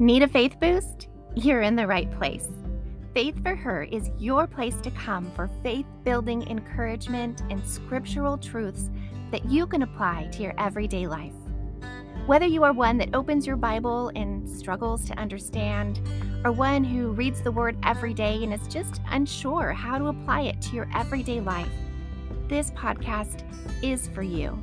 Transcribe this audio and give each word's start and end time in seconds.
Need 0.00 0.22
a 0.22 0.28
faith 0.28 0.58
boost? 0.58 1.08
You're 1.34 1.60
in 1.60 1.76
the 1.76 1.86
right 1.86 2.10
place. 2.10 2.48
Faith 3.12 3.34
for 3.42 3.54
Her 3.54 3.82
is 3.82 4.10
your 4.18 4.46
place 4.46 4.76
to 4.76 4.90
come 4.92 5.30
for 5.32 5.50
faith 5.62 5.84
building 6.04 6.48
encouragement 6.48 7.42
and 7.50 7.62
scriptural 7.66 8.38
truths 8.38 8.88
that 9.30 9.44
you 9.44 9.66
can 9.66 9.82
apply 9.82 10.30
to 10.32 10.42
your 10.42 10.54
everyday 10.56 11.06
life. 11.06 11.34
Whether 12.24 12.46
you 12.46 12.62
are 12.64 12.72
one 12.72 12.96
that 12.96 13.14
opens 13.14 13.46
your 13.46 13.56
Bible 13.56 14.10
and 14.16 14.48
struggles 14.48 15.04
to 15.04 15.18
understand, 15.18 16.00
or 16.46 16.50
one 16.50 16.82
who 16.82 17.12
reads 17.12 17.42
the 17.42 17.52
Word 17.52 17.76
every 17.82 18.14
day 18.14 18.42
and 18.42 18.54
is 18.54 18.66
just 18.68 19.02
unsure 19.10 19.74
how 19.74 19.98
to 19.98 20.06
apply 20.06 20.44
it 20.44 20.62
to 20.62 20.76
your 20.76 20.88
everyday 20.94 21.42
life, 21.42 21.68
this 22.48 22.70
podcast 22.70 23.44
is 23.84 24.08
for 24.08 24.22
you. 24.22 24.58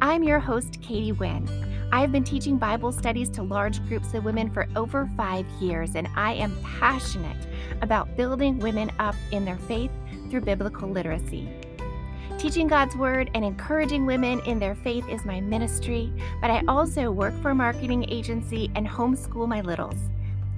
I'm 0.00 0.22
your 0.22 0.40
host, 0.40 0.80
Katie 0.80 1.12
Nguyen. 1.12 1.75
I've 1.92 2.12
been 2.12 2.24
teaching 2.24 2.58
Bible 2.58 2.92
studies 2.92 3.28
to 3.30 3.42
large 3.42 3.86
groups 3.88 4.12
of 4.14 4.24
women 4.24 4.50
for 4.50 4.66
over 4.74 5.08
five 5.16 5.46
years, 5.60 5.94
and 5.94 6.08
I 6.16 6.34
am 6.34 6.56
passionate 6.62 7.46
about 7.80 8.16
building 8.16 8.58
women 8.58 8.90
up 8.98 9.14
in 9.30 9.44
their 9.44 9.56
faith 9.56 9.90
through 10.28 10.42
biblical 10.42 10.88
literacy. 10.88 11.48
Teaching 12.38 12.66
God's 12.66 12.96
Word 12.96 13.30
and 13.34 13.44
encouraging 13.44 14.04
women 14.04 14.40
in 14.40 14.58
their 14.58 14.74
faith 14.74 15.08
is 15.08 15.24
my 15.24 15.40
ministry, 15.40 16.12
but 16.40 16.50
I 16.50 16.62
also 16.68 17.10
work 17.10 17.32
for 17.40 17.50
a 17.50 17.54
marketing 17.54 18.04
agency 18.10 18.70
and 18.74 18.86
homeschool 18.86 19.48
my 19.48 19.60
littles. 19.62 19.96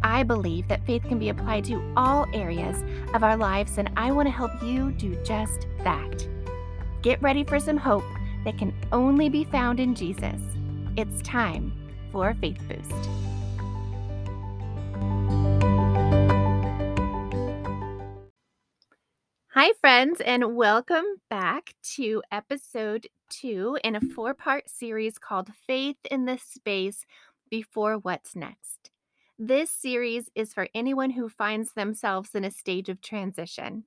I 0.02 0.22
believe 0.22 0.66
that 0.68 0.84
faith 0.86 1.02
can 1.04 1.18
be 1.18 1.28
applied 1.28 1.64
to 1.66 1.92
all 1.96 2.26
areas 2.32 2.82
of 3.14 3.22
our 3.22 3.36
lives, 3.36 3.78
and 3.78 3.90
I 3.96 4.10
want 4.12 4.26
to 4.26 4.32
help 4.32 4.62
you 4.62 4.92
do 4.92 5.14
just 5.24 5.66
that. 5.84 6.26
Get 7.02 7.22
ready 7.22 7.44
for 7.44 7.60
some 7.60 7.76
hope 7.76 8.04
that 8.44 8.58
can 8.58 8.74
only 8.92 9.28
be 9.28 9.44
found 9.44 9.78
in 9.78 9.94
Jesus. 9.94 10.40
It's 10.98 11.22
time 11.22 11.72
for 12.10 12.34
faith 12.34 12.60
boost. 12.68 12.90
Hi, 19.50 19.70
friends, 19.80 20.20
and 20.20 20.56
welcome 20.56 21.04
back 21.30 21.74
to 21.94 22.20
episode 22.32 23.06
two 23.30 23.78
in 23.84 23.94
a 23.94 24.00
four 24.00 24.34
part 24.34 24.68
series 24.68 25.18
called 25.20 25.50
Faith 25.68 25.98
in 26.10 26.24
the 26.24 26.36
Space 26.36 27.06
Before 27.48 27.94
What's 27.98 28.34
Next. 28.34 28.90
This 29.38 29.70
series 29.70 30.28
is 30.34 30.52
for 30.52 30.66
anyone 30.74 31.10
who 31.10 31.28
finds 31.28 31.74
themselves 31.74 32.34
in 32.34 32.44
a 32.44 32.50
stage 32.50 32.88
of 32.88 33.00
transition, 33.00 33.84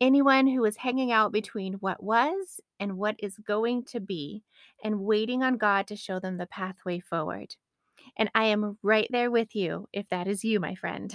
anyone 0.00 0.46
who 0.46 0.64
is 0.64 0.76
hanging 0.76 1.12
out 1.12 1.32
between 1.32 1.74
what 1.74 2.02
was 2.02 2.60
and 2.78 2.96
what 2.96 3.16
is 3.18 3.36
going 3.46 3.84
to 3.84 4.00
be, 4.00 4.42
and 4.84 5.00
waiting 5.00 5.42
on 5.42 5.56
God 5.56 5.86
to 5.88 5.96
show 5.96 6.20
them 6.20 6.36
the 6.36 6.46
pathway 6.46 7.00
forward. 7.00 7.54
And 8.18 8.30
I 8.34 8.44
am 8.46 8.78
right 8.82 9.08
there 9.10 9.30
with 9.30 9.54
you 9.54 9.88
if 9.92 10.08
that 10.10 10.28
is 10.28 10.44
you, 10.44 10.60
my 10.60 10.74
friend. 10.74 11.14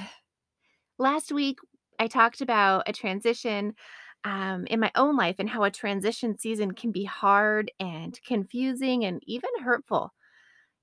Last 0.97 1.31
week, 1.31 1.57
I 1.99 2.07
talked 2.07 2.41
about 2.41 2.83
a 2.87 2.93
transition 2.93 3.75
um, 4.23 4.65
in 4.67 4.79
my 4.79 4.91
own 4.95 5.15
life 5.15 5.37
and 5.39 5.49
how 5.49 5.63
a 5.63 5.71
transition 5.71 6.37
season 6.37 6.73
can 6.73 6.91
be 6.91 7.05
hard 7.05 7.71
and 7.79 8.19
confusing 8.25 9.05
and 9.05 9.21
even 9.25 9.49
hurtful, 9.63 10.13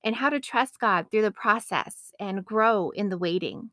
and 0.05 0.15
how 0.15 0.31
to 0.31 0.41
trust 0.41 0.79
God 0.81 1.07
through 1.11 1.23
the 1.23 1.31
process 1.31 2.13
and 2.19 2.45
grow 2.45 2.91
in 2.91 3.09
the 3.09 3.19
waiting. 3.19 3.71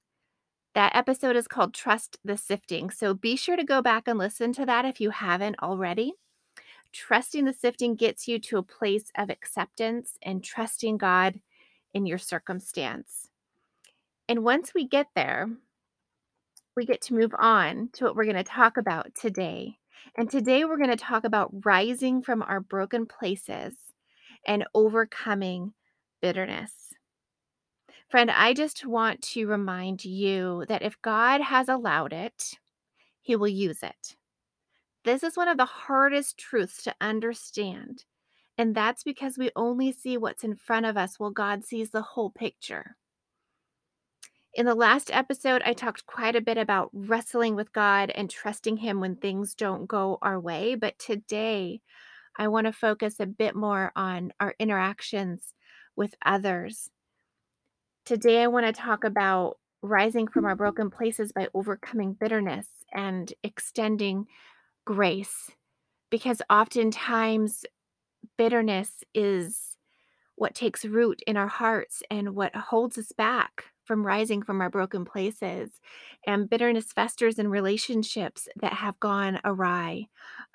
That 0.76 0.94
episode 0.94 1.38
is 1.38 1.48
called 1.48 1.74
Trust 1.74 2.18
the 2.26 2.36
Sifting. 2.36 2.90
So 2.90 3.14
be 3.14 3.38
sure 3.38 3.56
to 3.56 3.64
go 3.64 3.82
back 3.82 4.10
and 4.10 4.20
listen 4.20 4.52
to 4.54 4.66
that 4.66 4.84
if 4.84 5.00
you 5.00 5.10
haven't 5.10 5.56
already. 5.64 6.12
Trusting 6.92 7.46
the 7.46 7.54
sifting 7.54 7.96
gets 7.96 8.28
you 8.28 8.40
to 8.40 8.58
a 8.58 8.64
place 8.64 9.06
of 9.18 9.30
acceptance 9.30 10.18
and 10.22 10.44
trusting 10.44 10.98
God 10.98 11.40
in 11.94 12.06
your 12.06 12.18
circumstance. 12.18 13.30
And 14.28 14.44
once 14.44 14.74
we 14.76 14.86
get 14.86 15.08
there, 15.16 15.48
we 16.76 16.86
get 16.86 17.00
to 17.04 17.14
move 17.14 17.32
on 17.40 17.88
to 17.94 18.04
what 18.04 18.18
we're 18.18 18.26
going 18.26 18.36
to 18.36 18.44
talk 18.44 18.76
about 18.76 19.16
today. 19.16 19.78
And 20.18 20.30
today 20.30 20.66
we're 20.66 20.76
going 20.76 20.90
to 20.90 20.98
talk 20.98 21.24
about 21.24 21.54
rising 21.64 22.22
from 22.22 22.42
our 22.42 22.60
broken 22.60 23.06
places 23.06 23.76
and 24.46 24.66
overcoming 24.74 25.74
bitterness. 26.22 26.85
Friend, 28.10 28.30
I 28.30 28.54
just 28.54 28.86
want 28.86 29.22
to 29.34 29.48
remind 29.48 30.06
you 30.06 30.64
that 30.68 30.84
if 30.84 31.02
God 31.02 31.42
has 31.42 31.68
allowed 31.68 32.14
it, 32.14 32.54
He 33.22 33.36
will 33.36 33.48
use 33.48 33.82
it. 33.82 34.16
This 35.04 35.24
is 35.24 35.36
one 35.36 35.48
of 35.48 35.58
the 35.58 35.66
hardest 35.66 36.38
truths 36.38 36.84
to 36.84 36.96
understand. 37.02 38.06
And 38.58 38.74
that's 38.74 39.04
because 39.04 39.38
we 39.38 39.52
only 39.56 39.92
see 39.92 40.18
what's 40.18 40.44
in 40.44 40.56
front 40.56 40.86
of 40.86 40.98
us 40.98 41.20
while 41.20 41.32
God 41.32 41.66
sees 41.66 41.90
the 41.90 42.02
whole 42.02 42.30
picture. 42.30 42.96
In 44.54 44.66
the 44.66 44.76
last 44.76 45.12
episode, 45.12 45.62
I 45.66 45.74
talked 45.74 46.06
quite 46.06 46.36
a 46.36 46.42
bit 46.42 46.58
about 46.58 46.90
wrestling 46.94 47.56
with 47.56 47.74
God 47.74 48.10
and 48.12 48.30
trusting 48.30 48.78
Him 48.78 49.02
when 49.02 49.18
things 49.18 49.54
don't 49.54 49.86
go 49.86 50.18
our 50.22 50.40
way. 50.40 50.76
But 50.76 50.98
today, 50.98 51.82
I 52.38 52.48
want 52.48 52.66
to 52.68 52.72
focus 52.72 53.20
a 53.20 53.26
bit 53.26 53.56
more 53.56 53.92
on 53.96 54.32
our 54.40 54.56
interactions 54.60 55.54
with 55.96 56.16
others. 56.24 56.90
Today, 58.06 58.44
I 58.44 58.48
want 58.48 58.68
to 58.68 58.72
talk 58.72 59.04
about 59.04 59.58
rising 59.82 60.28
from 60.28 60.46
our 60.46 60.56
broken 60.56 60.90
places 60.92 61.32
by 61.32 61.48
overcoming 61.56 62.14
bitterness 62.14 62.68
and 62.94 63.34
extending 63.44 64.28
grace 64.86 65.52
because 66.12 66.42
oftentimes 66.50 67.66
bitterness 68.38 69.04
is 69.16 69.78
what 70.36 70.56
takes 70.56 70.86
root 70.86 71.22
in 71.28 71.38
our 71.38 71.48
hearts 71.48 72.04
and 72.12 72.36
what 72.36 72.56
holds 72.56 72.98
us 72.98 73.12
back 73.12 73.66
from 73.86 74.06
rising 74.06 74.44
from 74.44 74.62
our 74.62 74.70
broken 74.70 75.06
places. 75.06 75.80
And 76.28 76.50
bitterness 76.50 76.94
festers 76.94 77.40
in 77.40 77.48
relationships 77.50 78.48
that 78.62 78.74
have 78.74 79.00
gone 79.00 79.40
awry, 79.44 80.08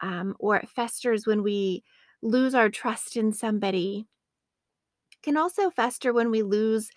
um, 0.03 0.37
or 0.39 0.57
it 0.57 0.69
festers 0.69 1.27
when 1.27 1.43
we 1.43 1.83
lose 2.23 2.55
our 2.55 2.69
trust 2.69 3.17
in 3.17 3.33
somebody. 3.33 4.07
It 5.13 5.23
can 5.23 5.37
also 5.37 5.71
fester 5.71 6.13
when 6.13 6.31
we 6.31 6.43
lose 6.43 6.91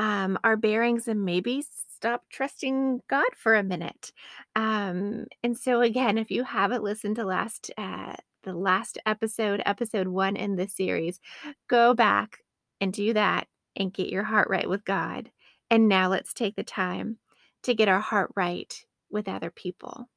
um, 0.00 0.38
our 0.44 0.56
bearings 0.56 1.08
and 1.08 1.26
maybe 1.26 1.62
stop 1.94 2.24
trusting 2.30 3.02
God 3.10 3.28
for 3.36 3.54
a 3.54 3.62
minute. 3.62 4.12
Um, 4.56 5.26
and 5.42 5.56
so 5.56 5.82
again, 5.82 6.16
if 6.16 6.30
you 6.30 6.42
haven't 6.42 6.82
listened 6.82 7.16
to 7.16 7.24
last 7.26 7.70
uh, 7.76 8.14
the 8.42 8.54
last 8.54 8.96
episode, 9.04 9.62
episode 9.66 10.08
one 10.08 10.36
in 10.36 10.56
this 10.56 10.74
series, 10.74 11.20
go 11.68 11.92
back 11.92 12.38
and 12.80 12.94
do 12.94 13.12
that 13.12 13.46
and 13.76 13.92
get 13.92 14.08
your 14.08 14.22
heart 14.24 14.48
right 14.48 14.66
with 14.66 14.86
God. 14.86 15.30
And 15.70 15.86
now 15.86 16.08
let's 16.08 16.32
take 16.32 16.56
the 16.56 16.64
time 16.64 17.18
to 17.64 17.74
get 17.74 17.88
our 17.88 18.00
heart 18.00 18.30
right 18.34 18.74
with 19.10 19.28
other 19.28 19.50
people. 19.50 20.08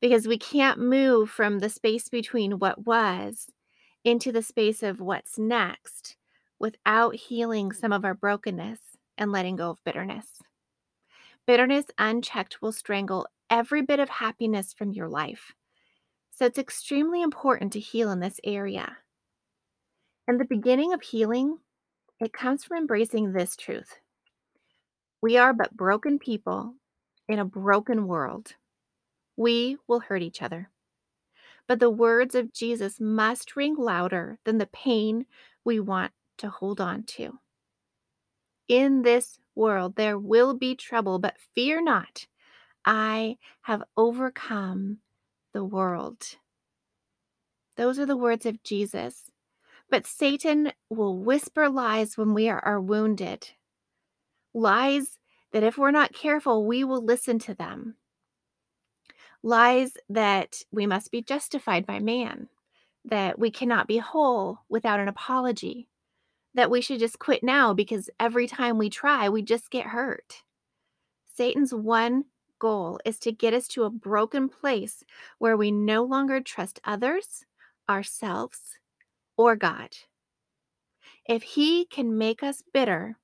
Because 0.00 0.26
we 0.26 0.36
can't 0.36 0.80
move 0.80 1.30
from 1.30 1.60
the 1.60 1.70
space 1.70 2.08
between 2.08 2.58
what 2.58 2.84
was 2.84 3.46
into 4.04 4.32
the 4.32 4.42
space 4.42 4.82
of 4.82 5.00
what's 5.00 5.38
next 5.38 6.16
without 6.60 7.16
healing 7.16 7.72
some 7.72 7.92
of 7.92 8.04
our 8.04 8.14
brokenness 8.14 8.78
and 9.18 9.32
letting 9.32 9.56
go 9.56 9.70
of 9.70 9.82
bitterness. 9.84 10.26
Bitterness 11.46 11.86
unchecked 11.98 12.62
will 12.62 12.70
strangle 12.70 13.26
every 13.48 13.82
bit 13.82 13.98
of 13.98 14.08
happiness 14.08 14.72
from 14.72 14.92
your 14.92 15.08
life. 15.08 15.52
So 16.30 16.46
it's 16.46 16.58
extremely 16.58 17.22
important 17.22 17.72
to 17.72 17.80
heal 17.80 18.10
in 18.12 18.20
this 18.20 18.38
area. 18.44 18.98
And 20.28 20.38
the 20.38 20.44
beginning 20.44 20.92
of 20.92 21.02
healing, 21.02 21.58
it 22.20 22.32
comes 22.32 22.62
from 22.62 22.76
embracing 22.76 23.32
this 23.32 23.56
truth. 23.56 23.98
We 25.20 25.36
are 25.36 25.52
but 25.52 25.76
broken 25.76 26.18
people 26.18 26.74
in 27.28 27.38
a 27.38 27.44
broken 27.44 28.06
world. 28.06 28.54
We 29.36 29.78
will 29.88 30.00
hurt 30.00 30.22
each 30.22 30.42
other. 30.42 30.70
But 31.66 31.80
the 31.80 31.90
words 31.90 32.34
of 32.34 32.52
Jesus 32.52 33.00
must 33.00 33.56
ring 33.56 33.76
louder 33.76 34.38
than 34.44 34.58
the 34.58 34.66
pain 34.66 35.26
we 35.64 35.80
want 35.80 36.12
to 36.40 36.50
hold 36.50 36.80
on 36.80 37.04
to. 37.04 37.38
In 38.68 39.02
this 39.02 39.38
world 39.54 39.96
there 39.96 40.18
will 40.18 40.54
be 40.54 40.74
trouble, 40.74 41.18
but 41.18 41.36
fear 41.54 41.82
not. 41.82 42.26
I 42.84 43.36
have 43.62 43.82
overcome 43.96 44.98
the 45.52 45.64
world. 45.64 46.36
Those 47.76 47.98
are 47.98 48.06
the 48.06 48.16
words 48.16 48.46
of 48.46 48.62
Jesus. 48.62 49.30
But 49.90 50.06
Satan 50.06 50.72
will 50.88 51.18
whisper 51.18 51.68
lies 51.68 52.16
when 52.16 52.32
we 52.32 52.48
are, 52.48 52.64
are 52.64 52.80
wounded. 52.80 53.50
Lies 54.54 55.18
that, 55.52 55.64
if 55.64 55.76
we're 55.76 55.90
not 55.90 56.12
careful, 56.12 56.64
we 56.64 56.84
will 56.84 57.04
listen 57.04 57.38
to 57.40 57.54
them. 57.54 57.96
Lies 59.42 59.96
that 60.08 60.62
we 60.70 60.86
must 60.86 61.10
be 61.10 61.22
justified 61.22 61.86
by 61.86 61.98
man, 61.98 62.48
that 63.04 63.38
we 63.38 63.50
cannot 63.50 63.88
be 63.88 63.98
whole 63.98 64.60
without 64.68 65.00
an 65.00 65.08
apology, 65.08 65.88
that 66.54 66.70
we 66.70 66.80
should 66.80 66.98
just 67.00 67.18
quit 67.18 67.42
now 67.42 67.74
because 67.74 68.10
every 68.18 68.46
time 68.46 68.78
we 68.78 68.90
try, 68.90 69.28
we 69.28 69.42
just 69.42 69.70
get 69.70 69.86
hurt. 69.88 70.42
Satan's 71.34 71.72
one 71.74 72.26
goal 72.58 73.00
is 73.04 73.18
to 73.20 73.32
get 73.32 73.54
us 73.54 73.66
to 73.68 73.84
a 73.84 73.90
broken 73.90 74.48
place 74.48 75.04
where 75.38 75.56
we 75.56 75.70
no 75.70 76.04
longer 76.04 76.40
trust 76.40 76.80
others, 76.84 77.46
ourselves, 77.88 78.78
or 79.36 79.56
God. 79.56 79.96
If 81.24 81.42
he 81.42 81.86
can 81.86 82.18
make 82.18 82.42
us 82.42 82.62
bitter, 82.74 83.16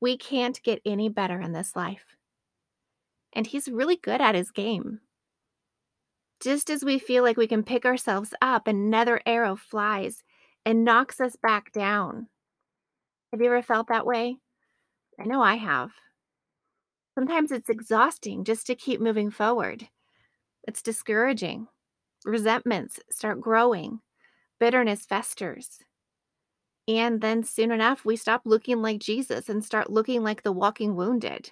We 0.00 0.16
can't 0.16 0.62
get 0.62 0.80
any 0.84 1.08
better 1.08 1.40
in 1.40 1.52
this 1.52 1.74
life. 1.76 2.16
And 3.34 3.46
he's 3.46 3.68
really 3.68 3.96
good 3.96 4.22
at 4.22 4.34
his 4.34 4.50
game. 4.50 5.02
Just 6.40 6.70
as 6.70 6.84
we 6.84 7.00
feel 7.00 7.24
like 7.24 7.36
we 7.36 7.48
can 7.48 7.64
pick 7.64 7.84
ourselves 7.84 8.34
up, 8.40 8.68
another 8.68 9.20
arrow 9.26 9.56
flies 9.56 10.22
and 10.64 10.84
knocks 10.84 11.20
us 11.20 11.34
back 11.34 11.72
down. 11.72 12.28
Have 13.34 13.40
you 13.40 13.48
ever 13.48 13.62
felt 13.62 13.88
that 13.88 14.06
way? 14.06 14.36
I 15.18 15.24
know 15.24 15.42
I 15.42 15.56
have. 15.56 15.90
Sometimes 17.16 17.50
it's 17.50 17.68
exhausting 17.68 18.44
just 18.44 18.64
to 18.68 18.76
keep 18.76 19.00
moving 19.00 19.28
forward. 19.32 19.88
It's 20.68 20.80
discouraging. 20.80 21.66
Resentments 22.24 23.00
start 23.10 23.40
growing, 23.40 23.98
bitterness 24.60 25.04
festers. 25.04 25.80
And 26.86 27.20
then 27.20 27.42
soon 27.42 27.72
enough, 27.72 28.04
we 28.04 28.14
stop 28.14 28.42
looking 28.44 28.80
like 28.80 29.00
Jesus 29.00 29.48
and 29.48 29.64
start 29.64 29.90
looking 29.90 30.22
like 30.22 30.44
the 30.44 30.52
walking 30.52 30.94
wounded, 30.94 31.50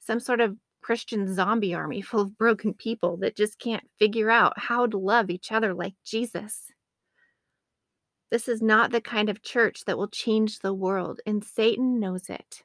some 0.00 0.18
sort 0.18 0.40
of 0.40 0.56
Christian 0.82 1.32
zombie 1.32 1.74
army 1.74 2.00
full 2.02 2.22
of 2.22 2.38
broken 2.38 2.74
people 2.74 3.16
that 3.18 3.36
just 3.36 3.60
can't 3.60 3.88
figure 4.00 4.32
out 4.32 4.58
how 4.58 4.84
to 4.84 4.98
love 4.98 5.30
each 5.30 5.52
other 5.52 5.74
like 5.74 5.94
Jesus. 6.04 6.72
This 8.30 8.48
is 8.48 8.62
not 8.62 8.92
the 8.92 9.00
kind 9.00 9.28
of 9.28 9.42
church 9.42 9.84
that 9.84 9.98
will 9.98 10.08
change 10.08 10.60
the 10.60 10.74
world, 10.74 11.20
and 11.26 11.44
Satan 11.44 11.98
knows 11.98 12.30
it. 12.30 12.62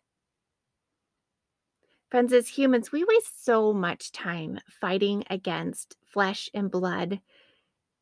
Friends, 2.11 2.31
as 2.33 2.47
humans, 2.47 2.91
we 2.91 3.03
waste 3.03 3.43
so 3.43 3.73
much 3.73 4.11
time 4.11 4.59
fighting 4.69 5.23
against 5.29 5.97
flesh 6.05 6.49
and 6.53 6.69
blood, 6.69 7.19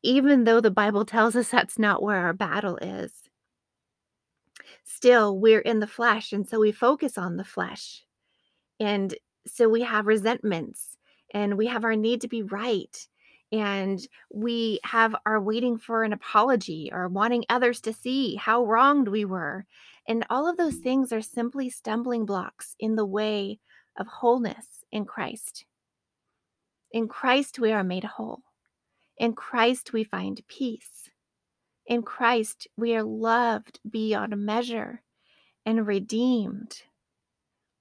even 0.02 0.44
though 0.44 0.60
the 0.60 0.70
Bible 0.70 1.06
tells 1.06 1.34
us 1.34 1.48
that's 1.50 1.78
not 1.78 2.02
where 2.02 2.18
our 2.18 2.34
battle 2.34 2.76
is. 2.76 3.12
Still, 4.84 5.38
we're 5.38 5.60
in 5.60 5.80
the 5.80 5.86
flesh, 5.86 6.32
and 6.32 6.46
so 6.46 6.60
we 6.60 6.70
focus 6.70 7.16
on 7.16 7.36
the 7.36 7.44
flesh. 7.44 8.04
And 8.78 9.14
so 9.46 9.68
we 9.68 9.82
have 9.82 10.06
resentments 10.06 10.96
and 11.32 11.56
we 11.56 11.66
have 11.66 11.84
our 11.84 11.96
need 11.96 12.20
to 12.22 12.28
be 12.28 12.42
right 12.42 13.06
and 13.54 14.04
we 14.32 14.80
have 14.82 15.14
are 15.24 15.40
waiting 15.40 15.78
for 15.78 16.02
an 16.02 16.12
apology 16.12 16.90
or 16.92 17.06
wanting 17.06 17.44
others 17.48 17.80
to 17.82 17.92
see 17.92 18.34
how 18.34 18.64
wronged 18.64 19.06
we 19.06 19.24
were. 19.24 19.64
And 20.08 20.26
all 20.28 20.50
of 20.50 20.56
those 20.56 20.74
things 20.78 21.12
are 21.12 21.22
simply 21.22 21.70
stumbling 21.70 22.26
blocks 22.26 22.74
in 22.80 22.96
the 22.96 23.06
way 23.06 23.60
of 23.96 24.08
wholeness 24.08 24.66
in 24.90 25.04
Christ. 25.04 25.66
In 26.90 27.06
Christ, 27.06 27.60
we 27.60 27.70
are 27.70 27.84
made 27.84 28.02
whole. 28.02 28.42
In 29.18 29.34
Christ, 29.34 29.92
we 29.92 30.02
find 30.02 30.42
peace. 30.48 31.08
In 31.86 32.02
Christ, 32.02 32.66
we 32.76 32.96
are 32.96 33.04
loved 33.04 33.78
beyond 33.88 34.36
measure 34.36 35.00
and 35.64 35.86
redeemed 35.86 36.82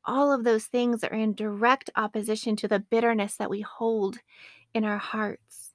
all 0.05 0.31
of 0.31 0.43
those 0.43 0.65
things 0.65 1.03
are 1.03 1.13
in 1.13 1.33
direct 1.33 1.89
opposition 1.95 2.55
to 2.57 2.67
the 2.67 2.79
bitterness 2.79 3.37
that 3.37 3.49
we 3.49 3.61
hold 3.61 4.19
in 4.73 4.83
our 4.85 4.97
hearts. 4.97 5.73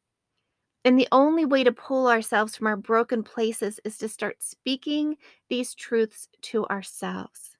And 0.85 0.99
the 0.99 1.09
only 1.13 1.45
way 1.45 1.65
to 1.65 1.73
pull 1.73 2.09
ourselves 2.09 2.57
from 2.57 2.67
our 2.67 2.77
broken 2.77 3.23
places 3.23 3.81
is 3.85 3.99
to 3.99 4.09
start 4.09 4.43
speaking 4.43 5.17
these 5.49 5.75
truths 5.75 6.29
to 6.43 6.67
ourselves. 6.67 7.57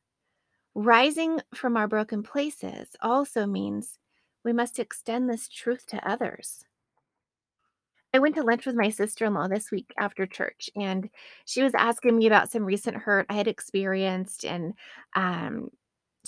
Rising 0.75 1.41
from 1.55 1.77
our 1.77 1.89
broken 1.89 2.23
places 2.23 2.97
also 3.03 3.47
means 3.47 3.99
we 4.45 4.53
must 4.53 4.79
extend 4.79 5.29
this 5.29 5.49
truth 5.49 5.85
to 5.87 6.09
others. 6.09 6.65
I 8.15 8.21
went 8.21 8.37
to 8.37 8.43
lunch 8.43 8.65
with 8.65 8.77
my 8.77 8.89
sister 8.89 9.27
in 9.27 9.35
law 9.35 9.49
this 9.49 9.71
week 9.71 9.93
after 9.99 10.25
church, 10.25 10.71
and 10.75 11.11
she 11.45 11.63
was 11.63 11.75
asking 11.75 12.17
me 12.17 12.27
about 12.27 12.51
some 12.51 12.65
recent 12.65 12.97
hurt 12.97 13.27
I 13.29 13.35
had 13.35 13.49
experienced 13.49 14.45
and 14.45 14.73
um, 15.15 15.71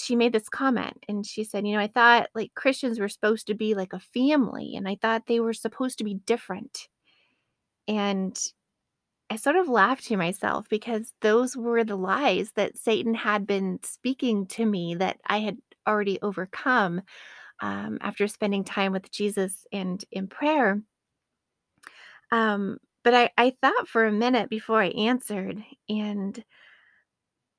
she 0.00 0.16
made 0.16 0.32
this 0.32 0.48
comment 0.48 1.04
and 1.08 1.26
she 1.26 1.44
said, 1.44 1.66
You 1.66 1.74
know, 1.74 1.80
I 1.80 1.88
thought 1.88 2.28
like 2.34 2.54
Christians 2.54 2.98
were 2.98 3.08
supposed 3.08 3.46
to 3.48 3.54
be 3.54 3.74
like 3.74 3.92
a 3.92 4.00
family 4.00 4.76
and 4.76 4.88
I 4.88 4.96
thought 5.00 5.26
they 5.26 5.40
were 5.40 5.52
supposed 5.52 5.98
to 5.98 6.04
be 6.04 6.14
different. 6.14 6.88
And 7.88 8.38
I 9.30 9.36
sort 9.36 9.56
of 9.56 9.68
laughed 9.68 10.06
to 10.06 10.16
myself 10.16 10.68
because 10.68 11.12
those 11.22 11.56
were 11.56 11.84
the 11.84 11.96
lies 11.96 12.52
that 12.56 12.76
Satan 12.76 13.14
had 13.14 13.46
been 13.46 13.78
speaking 13.84 14.46
to 14.48 14.66
me 14.66 14.96
that 14.96 15.18
I 15.24 15.38
had 15.38 15.58
already 15.86 16.18
overcome 16.20 17.02
um, 17.60 17.98
after 18.00 18.26
spending 18.26 18.64
time 18.64 18.92
with 18.92 19.10
Jesus 19.12 19.66
and 19.72 20.04
in 20.10 20.26
prayer. 20.26 20.82
Um, 22.32 22.78
but 23.04 23.14
I, 23.14 23.30
I 23.38 23.54
thought 23.60 23.88
for 23.88 24.04
a 24.04 24.12
minute 24.12 24.50
before 24.50 24.82
I 24.82 24.88
answered, 24.88 25.62
and 25.88 26.42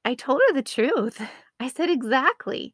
I 0.03 0.15
told 0.15 0.41
her 0.47 0.53
the 0.53 0.63
truth. 0.63 1.21
I 1.61 1.69
said, 1.69 1.89
Exactly. 1.89 2.73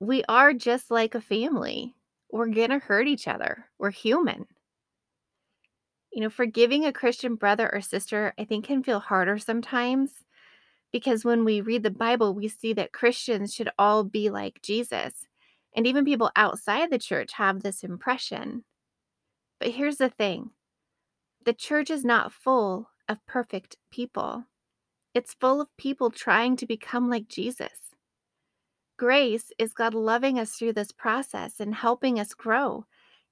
We 0.00 0.24
are 0.28 0.52
just 0.52 0.90
like 0.90 1.14
a 1.14 1.20
family. 1.20 1.94
We're 2.30 2.48
going 2.48 2.70
to 2.70 2.78
hurt 2.78 3.06
each 3.06 3.28
other. 3.28 3.66
We're 3.78 3.90
human. 3.90 4.46
You 6.12 6.22
know, 6.22 6.30
forgiving 6.30 6.84
a 6.84 6.92
Christian 6.92 7.36
brother 7.36 7.70
or 7.72 7.80
sister, 7.80 8.34
I 8.38 8.44
think, 8.44 8.66
can 8.66 8.82
feel 8.82 9.00
harder 9.00 9.38
sometimes 9.38 10.12
because 10.92 11.24
when 11.24 11.44
we 11.44 11.60
read 11.60 11.82
the 11.82 11.90
Bible, 11.90 12.34
we 12.34 12.48
see 12.48 12.74
that 12.74 12.92
Christians 12.92 13.54
should 13.54 13.70
all 13.78 14.04
be 14.04 14.28
like 14.28 14.60
Jesus. 14.62 15.26
And 15.74 15.86
even 15.86 16.04
people 16.04 16.30
outside 16.36 16.90
the 16.90 16.98
church 16.98 17.32
have 17.34 17.62
this 17.62 17.82
impression. 17.82 18.64
But 19.58 19.70
here's 19.70 19.96
the 19.96 20.10
thing 20.10 20.50
the 21.44 21.54
church 21.54 21.90
is 21.90 22.04
not 22.04 22.32
full 22.32 22.90
of 23.08 23.24
perfect 23.26 23.76
people. 23.90 24.44
It's 25.14 25.34
full 25.34 25.60
of 25.60 25.76
people 25.76 26.10
trying 26.10 26.56
to 26.56 26.66
become 26.66 27.08
like 27.08 27.28
Jesus. 27.28 27.81
Grace 29.02 29.50
is 29.58 29.74
God 29.74 29.94
loving 29.94 30.38
us 30.38 30.52
through 30.52 30.74
this 30.74 30.92
process 30.92 31.58
and 31.58 31.74
helping 31.74 32.20
us 32.20 32.34
grow, 32.34 32.86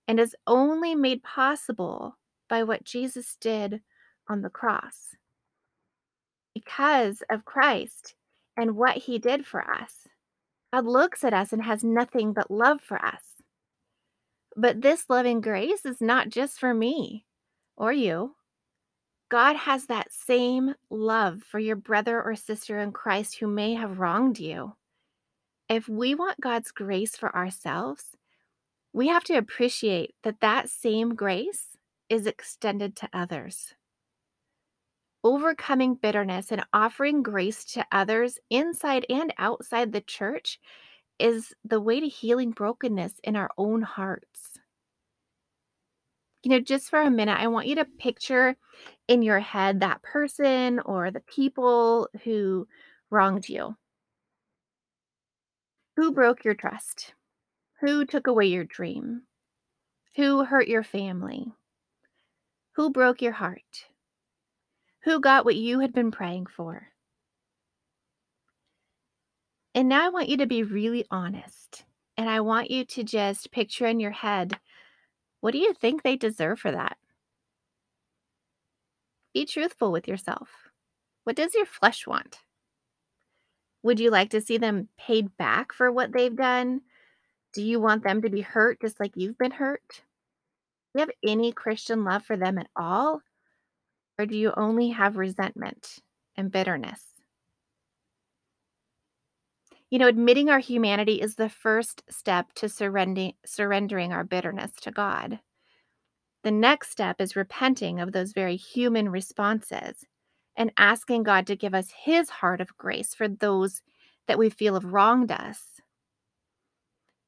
and 0.09 0.19
is 0.19 0.35
only 0.49 0.97
made 0.97 1.23
possible 1.23 2.19
by 2.49 2.65
what 2.65 2.83
Jesus 2.83 3.37
did 3.41 3.81
on 4.29 4.43
the 4.43 4.51
cross. 4.51 5.15
Because 6.53 7.23
of 7.31 7.45
Christ 7.45 8.17
and 8.57 8.75
what 8.75 8.97
he 8.97 9.21
did 9.21 9.47
for 9.47 9.61
us, 9.61 10.09
God 10.73 10.87
looks 10.87 11.23
at 11.23 11.33
us 11.33 11.53
and 11.53 11.63
has 11.63 11.85
nothing 11.85 12.33
but 12.33 12.51
love 12.51 12.81
for 12.81 13.01
us. 13.01 13.23
But 14.57 14.83
this 14.83 15.05
loving 15.09 15.41
grace 15.41 15.87
is 15.87 16.01
not 16.01 16.31
just 16.31 16.59
for 16.59 16.75
me 16.75 17.27
or 17.77 17.93
you. 17.93 18.35
God 19.29 19.55
has 19.55 19.87
that 19.87 20.13
same 20.13 20.75
love 20.91 21.45
for 21.45 21.61
your 21.61 21.77
brother 21.77 22.21
or 22.21 22.35
sister 22.35 22.81
in 22.81 22.91
Christ 22.91 23.39
who 23.39 23.47
may 23.47 23.75
have 23.75 24.01
wronged 24.01 24.41
you. 24.41 24.75
If 25.71 25.89
we 25.89 26.15
want 26.15 26.41
God's 26.41 26.71
grace 26.73 27.17
for 27.17 27.35
ourselves, 27.35 28.15
we 28.93 29.09
have 29.09 29.25
to 29.25 29.35
appreciate 29.35 30.15
that 30.25 30.41
that 30.41 30.69
same 30.69 31.15
grace 31.15 31.79
is 32.11 32.27
extended 32.27 32.97
to 32.97 33.09
others. 33.13 33.73
Overcoming 35.25 35.95
bitterness 35.95 36.53
and 36.53 36.67
offering 36.75 37.23
grace 37.23 37.65
to 37.73 37.87
others 37.93 38.39
inside 38.51 39.07
and 39.09 39.33
outside 39.39 39.93
the 39.93 40.03
church 40.03 40.59
is 41.19 41.55
the 41.65 41.81
way 41.81 42.01
to 42.01 42.09
healing 42.09 42.51
brokenness 42.51 43.15
in 43.25 43.37
our 43.37 43.51
own 43.57 43.83
hearts 43.83 44.59
you 46.43 46.51
know, 46.51 46.61
just 46.61 46.89
for 46.89 47.01
a 47.01 47.11
minute, 47.11 47.39
I 47.39 47.49
want 47.49 47.67
you 47.67 47.75
to 47.77 47.85
picture 47.85 48.57
in 49.09 49.23
your 49.23 49.41
head 49.41 49.81
that 49.81 50.03
person 50.03 50.81
or 50.81 51.11
the 51.11 51.21
people 51.21 52.09
who 52.25 52.67
wronged 53.11 53.49
you. 53.49 53.77
Who 56.01 56.13
broke 56.13 56.47
your 56.47 56.55
trust? 56.55 57.13
Who 57.81 58.07
took 58.07 58.27
away 58.27 58.47
your 58.47 58.65
dream? 58.65 59.25
Who 60.17 60.45
hurt 60.45 60.67
your 60.67 60.83
family? 60.83 61.53
Who 62.77 62.89
broke 62.89 63.21
your 63.21 63.35
heart? 63.35 63.85
Who 65.05 65.21
got 65.21 65.45
what 65.45 65.57
you 65.57 65.81
had 65.81 65.93
been 65.93 66.11
praying 66.11 66.47
for? 66.47 66.89
And 69.75 69.91
now 69.91 70.07
I 70.07 70.09
want 70.09 70.31
you 70.31 70.39
to 70.39 70.47
be 70.47 70.63
really 70.63 71.05
honest. 71.11 71.85
And 72.17 72.31
I 72.31 72.41
want 72.41 72.71
you 72.71 72.87
to 72.87 73.05
just 73.05 73.53
picture 73.53 73.85
in 73.85 74.01
your 74.01 74.11
head 74.11 74.59
what 75.41 75.51
do 75.51 75.59
you 75.59 75.75
think 75.75 76.03
they 76.03 76.17
deserve 76.17 76.61
for 76.61 76.73
that? 76.73 76.97
Be 79.35 79.45
truthful 79.45 79.93
with 79.93 80.09
yourself. 80.09 80.49
What 81.25 81.37
does 81.37 81.55
your 81.55 81.67
flesh 81.67 82.07
want? 82.07 82.39
Would 83.83 84.01
you 84.01 84.11
like 84.11 84.31
to 84.31 84.41
see 84.41 84.59
them 84.59 84.89
paid 84.99 85.37
back 85.37 85.73
for 85.73 85.91
what 85.91 86.13
they've 86.13 86.35
done? 86.35 86.83
Do 87.53 87.63
you 87.63 87.81
want 87.81 88.05
them 88.05 88.23
to 88.23 88.29
be 88.31 88.43
hurt 88.43 88.81
just 88.81 89.01
like 89.01 89.13
you've 89.17 89.39
been 89.39 89.51
hurt? 89.51 89.83
Do 90.93 91.01
you 91.01 91.01
have 91.01 91.11
any 91.25 91.53
Christian 91.53 92.05
love 92.05 92.25
for 92.25 92.37
them 92.37 92.59
at 92.59 92.69
all? 92.77 93.23
Or 94.19 94.27
do 94.27 94.37
you 94.37 94.53
only 94.57 94.91
have 94.91 95.17
resentment 95.17 95.99
and 96.37 96.53
bitterness? 96.53 97.03
You 99.89 99.99
know, 99.99 100.07
admitting 100.07 100.51
our 100.51 100.59
humanity 100.61 101.21
is 101.21 101.35
the 101.35 101.49
first 101.49 102.03
step 102.09 102.53
to 102.57 102.69
surrendering, 102.69 103.33
surrendering 103.45 104.13
our 104.13 104.25
bitterness 104.25 104.73
to 104.83 104.93
God. 104.93 105.41
The 106.45 106.53
next 106.53 106.91
step 106.91 107.21
is 107.21 107.35
repenting 107.35 107.99
of 107.99 108.13
those 108.13 108.33
very 108.33 108.57
human 108.57 109.09
responses 109.09 110.05
and 110.57 110.73
asking 110.77 111.23
God 111.23 111.47
to 111.47 111.57
give 111.57 111.75
us 111.75 111.91
his 112.05 112.29
heart 112.29 112.61
of 112.61 112.77
grace 112.77 113.15
for 113.15 113.29
those 113.29 113.83
that 114.27 114.39
we 114.39 114.51
feel 114.51 114.75
have 114.75 114.85
wronged 114.85 115.31
us. 115.31 115.63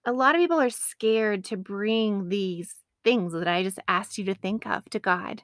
A 0.04 0.12
lot 0.12 0.34
of 0.34 0.40
people 0.40 0.60
are 0.60 0.70
scared 0.70 1.44
to 1.46 1.56
bring 1.56 2.28
these 2.28 2.74
things 3.04 3.32
that 3.32 3.48
I 3.48 3.62
just 3.62 3.78
asked 3.88 4.18
you 4.18 4.24
to 4.26 4.34
think 4.34 4.66
of 4.66 4.84
to 4.90 4.98
God. 4.98 5.42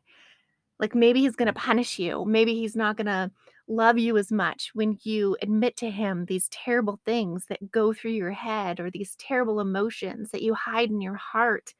Like 0.78 0.94
maybe 0.94 1.20
He's 1.20 1.37
going 1.37 1.47
to 1.47 1.52
punish 1.52 1.99
you. 1.99 2.25
Maybe 2.25 2.54
He's 2.54 2.76
not 2.76 2.97
going 2.97 3.06
to 3.06 3.30
love 3.68 3.99
you 3.99 4.16
as 4.16 4.32
much 4.32 4.70
when 4.75 4.99
you 5.02 5.37
admit 5.42 5.76
to 5.78 5.90
Him 5.90 6.25
these 6.25 6.49
terrible 6.49 7.00
things 7.04 7.47
that 7.49 7.70
go 7.70 7.92
through 7.92 8.12
your 8.12 8.32
head 8.32 8.80
or 8.80 8.90
these 8.90 9.16
terrible 9.16 9.61
emotions 9.61 10.30
that 10.30 10.42
you 10.42 10.54
hide 10.54 10.90
in 10.90 11.00
your 11.00 11.16
heart. 11.16 11.75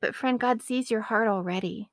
But, 0.00 0.14
friend, 0.14 0.38
God 0.38 0.62
sees 0.62 0.90
your 0.90 1.00
heart 1.00 1.28
already. 1.28 1.90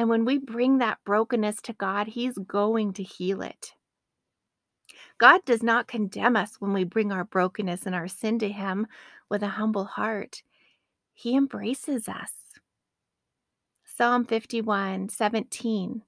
And 0.00 0.08
when 0.08 0.24
we 0.24 0.38
bring 0.38 0.78
that 0.78 0.96
brokenness 1.04 1.60
to 1.64 1.74
God, 1.74 2.06
He's 2.06 2.38
going 2.38 2.94
to 2.94 3.02
heal 3.02 3.42
it. 3.42 3.74
God 5.18 5.44
does 5.44 5.62
not 5.62 5.88
condemn 5.88 6.36
us 6.36 6.56
when 6.58 6.72
we 6.72 6.84
bring 6.84 7.12
our 7.12 7.24
brokenness 7.24 7.84
and 7.84 7.94
our 7.94 8.08
sin 8.08 8.38
to 8.38 8.48
Him 8.48 8.86
with 9.28 9.42
a 9.42 9.48
humble 9.48 9.84
heart. 9.84 10.42
He 11.12 11.36
embraces 11.36 12.08
us. 12.08 12.32
Psalm 13.84 14.24
51 14.24 15.10
17. 15.10 16.00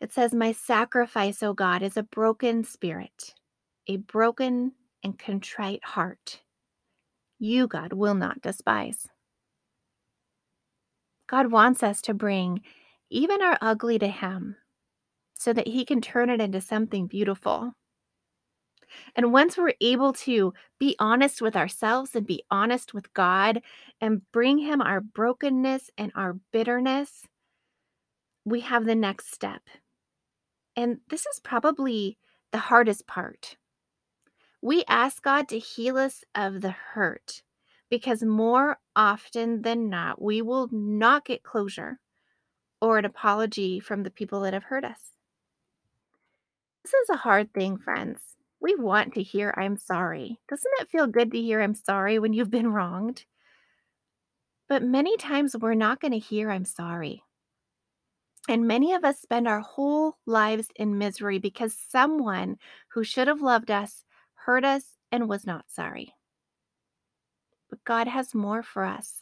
It 0.00 0.12
says, 0.12 0.34
My 0.34 0.50
sacrifice, 0.50 1.40
O 1.40 1.54
God, 1.54 1.82
is 1.82 1.96
a 1.96 2.02
broken 2.02 2.64
spirit, 2.64 3.32
a 3.86 3.98
broken 3.98 4.72
and 5.04 5.16
contrite 5.16 5.84
heart. 5.84 6.40
You, 7.38 7.68
God, 7.68 7.92
will 7.92 8.14
not 8.16 8.42
despise. 8.42 9.06
God 11.32 11.50
wants 11.50 11.82
us 11.82 12.02
to 12.02 12.12
bring 12.12 12.60
even 13.08 13.40
our 13.40 13.56
ugly 13.62 13.98
to 13.98 14.06
Him 14.06 14.56
so 15.32 15.54
that 15.54 15.66
He 15.66 15.86
can 15.86 16.02
turn 16.02 16.28
it 16.28 16.42
into 16.42 16.60
something 16.60 17.06
beautiful. 17.06 17.72
And 19.16 19.32
once 19.32 19.56
we're 19.56 19.72
able 19.80 20.12
to 20.12 20.52
be 20.78 20.94
honest 20.98 21.40
with 21.40 21.56
ourselves 21.56 22.14
and 22.14 22.26
be 22.26 22.44
honest 22.50 22.92
with 22.92 23.14
God 23.14 23.62
and 23.98 24.30
bring 24.30 24.58
Him 24.58 24.82
our 24.82 25.00
brokenness 25.00 25.90
and 25.96 26.12
our 26.14 26.34
bitterness, 26.52 27.26
we 28.44 28.60
have 28.60 28.84
the 28.84 28.94
next 28.94 29.32
step. 29.32 29.62
And 30.76 30.98
this 31.08 31.24
is 31.24 31.40
probably 31.40 32.18
the 32.50 32.58
hardest 32.58 33.06
part. 33.06 33.56
We 34.60 34.84
ask 34.86 35.22
God 35.22 35.48
to 35.48 35.58
heal 35.58 35.96
us 35.96 36.24
of 36.34 36.60
the 36.60 36.72
hurt 36.72 37.42
because 37.92 38.22
more 38.22 38.78
often 38.96 39.60
than 39.60 39.90
not, 39.90 40.18
we 40.18 40.40
will 40.40 40.66
not 40.72 41.26
get 41.26 41.42
closure 41.42 42.00
or 42.80 42.96
an 42.96 43.04
apology 43.04 43.80
from 43.80 44.02
the 44.02 44.10
people 44.10 44.40
that 44.40 44.54
have 44.54 44.64
hurt 44.64 44.82
us. 44.82 45.10
This 46.82 46.94
is 46.94 47.10
a 47.10 47.18
hard 47.18 47.52
thing, 47.52 47.76
friends. 47.76 48.18
We 48.62 48.74
want 48.76 49.12
to 49.12 49.22
hear 49.22 49.52
I'm 49.58 49.76
sorry. 49.76 50.40
Doesn't 50.48 50.72
it 50.80 50.88
feel 50.88 51.06
good 51.06 51.32
to 51.32 51.42
hear 51.42 51.60
I'm 51.60 51.74
sorry 51.74 52.18
when 52.18 52.32
you've 52.32 52.50
been 52.50 52.72
wronged? 52.72 53.26
But 54.70 54.82
many 54.82 55.18
times 55.18 55.54
we're 55.54 55.74
not 55.74 56.00
going 56.00 56.12
to 56.12 56.18
hear 56.18 56.50
I'm 56.50 56.64
sorry. 56.64 57.22
And 58.48 58.66
many 58.66 58.94
of 58.94 59.04
us 59.04 59.20
spend 59.20 59.46
our 59.46 59.60
whole 59.60 60.16
lives 60.24 60.68
in 60.76 60.96
misery 60.96 61.38
because 61.38 61.76
someone 61.90 62.56
who 62.94 63.04
should 63.04 63.28
have 63.28 63.42
loved 63.42 63.70
us 63.70 64.02
hurt 64.46 64.64
us 64.64 64.96
and 65.10 65.28
was 65.28 65.44
not 65.44 65.66
sorry. 65.68 66.14
God 67.84 68.08
has 68.08 68.34
more 68.34 68.62
for 68.62 68.84
us. 68.84 69.20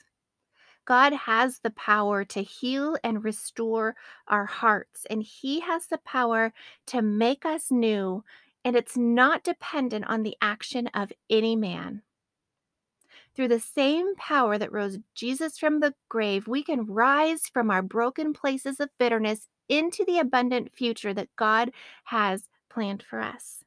God 0.85 1.13
has 1.13 1.61
the 1.61 1.71
power 1.71 2.25
to 2.25 2.43
heal 2.43 2.97
and 3.05 3.23
restore 3.23 3.95
our 4.27 4.47
hearts, 4.47 5.07
and 5.09 5.23
He 5.23 5.61
has 5.61 5.87
the 5.87 5.99
power 5.99 6.53
to 6.87 7.03
make 7.03 7.45
us 7.45 7.71
new 7.71 8.25
and 8.65 8.77
it's 8.77 8.97
not 8.97 9.43
dependent 9.43 10.07
on 10.07 10.23
the 10.23 10.37
action 10.41 10.89
of 10.89 11.13
any 11.29 11.57
man. 11.57 12.03
Through 13.35 13.49
the 13.49 13.61
same 13.61 14.15
power 14.17 14.59
that 14.59 14.73
rose 14.73 14.99
Jesus 15.15 15.57
from 15.57 15.81
the 15.81 15.95
grave, 16.09 16.47
we 16.47 16.63
can 16.63 16.85
rise 16.85 17.49
from 17.49 17.71
our 17.71 17.83
broken 17.83 18.33
places 18.33 18.81
of 18.81 18.91
bitterness 18.99 19.49
into 19.69 20.05
the 20.05 20.19
abundant 20.19 20.75
future 20.75 21.15
that 21.15 21.35
God 21.37 21.71
has 22.05 22.49
planned 22.69 23.03
for 23.03 23.21
us. 23.21 23.65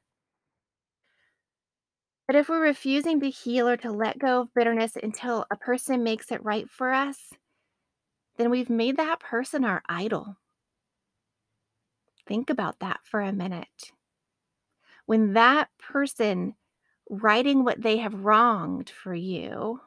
But 2.28 2.36
if 2.36 2.50
we're 2.50 2.62
refusing 2.62 3.20
to 3.20 3.30
heal 3.30 3.68
or 3.68 3.78
to 3.78 3.92
let 3.92 4.20
go 4.20 4.42
of 4.42 4.54
bitterness 4.54 4.96
until 5.02 5.46
a 5.52 5.58
person 5.58 6.04
makes 6.04 6.32
it 6.32 6.44
right 6.44 6.70
for 6.70 6.94
us, 6.94 7.34
then 8.38 8.50
we've 8.50 8.70
made 8.70 8.98
that 8.98 9.20
person 9.20 9.66
our 9.66 9.84
idol. 9.88 10.38
Think 12.26 12.50
about 12.50 12.80
that 12.80 13.02
for 13.04 13.20
a 13.20 13.34
minute 13.34 13.92
when 15.06 15.34
that 15.34 15.70
person 15.78 16.56
writing 17.10 17.64
what 17.64 17.82
they 17.82 17.98
have 17.98 18.26
wronged 18.26 18.90
for 18.90 19.14
you, 19.14 19.82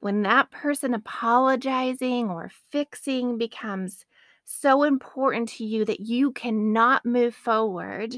when 0.00 0.22
that 0.22 0.50
person 0.50 0.94
apologizing 0.94 2.30
or 2.30 2.50
fixing 2.70 3.36
becomes 3.36 4.04
so 4.44 4.84
important 4.84 5.48
to 5.48 5.64
you 5.64 5.84
that 5.84 6.00
you 6.00 6.30
cannot 6.32 7.04
move 7.04 7.34
forward, 7.34 8.14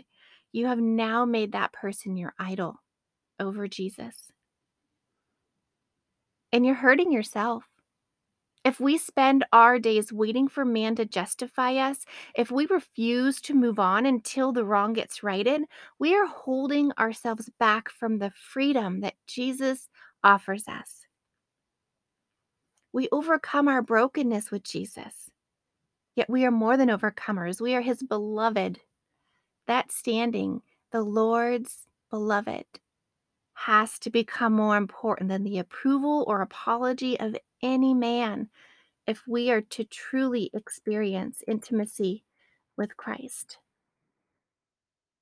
you 0.52 0.66
have 0.66 0.78
now 0.78 1.24
made 1.24 1.52
that 1.52 1.72
person 1.72 2.16
your 2.16 2.34
idol 2.38 2.80
over 3.38 3.68
Jesus. 3.68 4.32
And 6.52 6.66
you're 6.66 6.74
hurting 6.74 7.12
yourself. 7.12 7.64
If 8.62 8.78
we 8.78 8.98
spend 8.98 9.46
our 9.52 9.78
days 9.78 10.12
waiting 10.12 10.46
for 10.46 10.66
man 10.66 10.94
to 10.96 11.06
justify 11.06 11.76
us, 11.76 12.04
if 12.34 12.50
we 12.50 12.66
refuse 12.66 13.40
to 13.42 13.54
move 13.54 13.78
on 13.78 14.04
until 14.04 14.52
the 14.52 14.66
wrong 14.66 14.92
gets 14.92 15.22
righted, 15.22 15.62
we 15.98 16.14
are 16.14 16.26
holding 16.26 16.92
ourselves 16.98 17.48
back 17.58 17.88
from 17.88 18.18
the 18.18 18.30
freedom 18.30 19.00
that 19.00 19.14
Jesus 19.26 19.88
offers 20.22 20.68
us. 20.68 21.06
We 22.92 23.08
overcome 23.12 23.68
our 23.68 23.80
brokenness 23.80 24.50
with 24.50 24.64
Jesus. 24.64 25.30
Yet 26.16 26.28
we 26.28 26.44
are 26.44 26.50
more 26.50 26.76
than 26.76 26.88
overcomers. 26.88 27.60
We 27.60 27.74
are 27.74 27.80
his 27.80 28.02
beloved. 28.02 28.80
That 29.70 29.92
standing, 29.92 30.62
the 30.90 31.04
Lord's 31.04 31.86
beloved, 32.10 32.64
has 33.52 34.00
to 34.00 34.10
become 34.10 34.52
more 34.52 34.76
important 34.76 35.28
than 35.28 35.44
the 35.44 35.60
approval 35.60 36.24
or 36.26 36.42
apology 36.42 37.20
of 37.20 37.36
any 37.62 37.94
man 37.94 38.48
if 39.06 39.22
we 39.28 39.48
are 39.52 39.60
to 39.60 39.84
truly 39.84 40.50
experience 40.54 41.44
intimacy 41.46 42.24
with 42.76 42.96
Christ. 42.96 43.58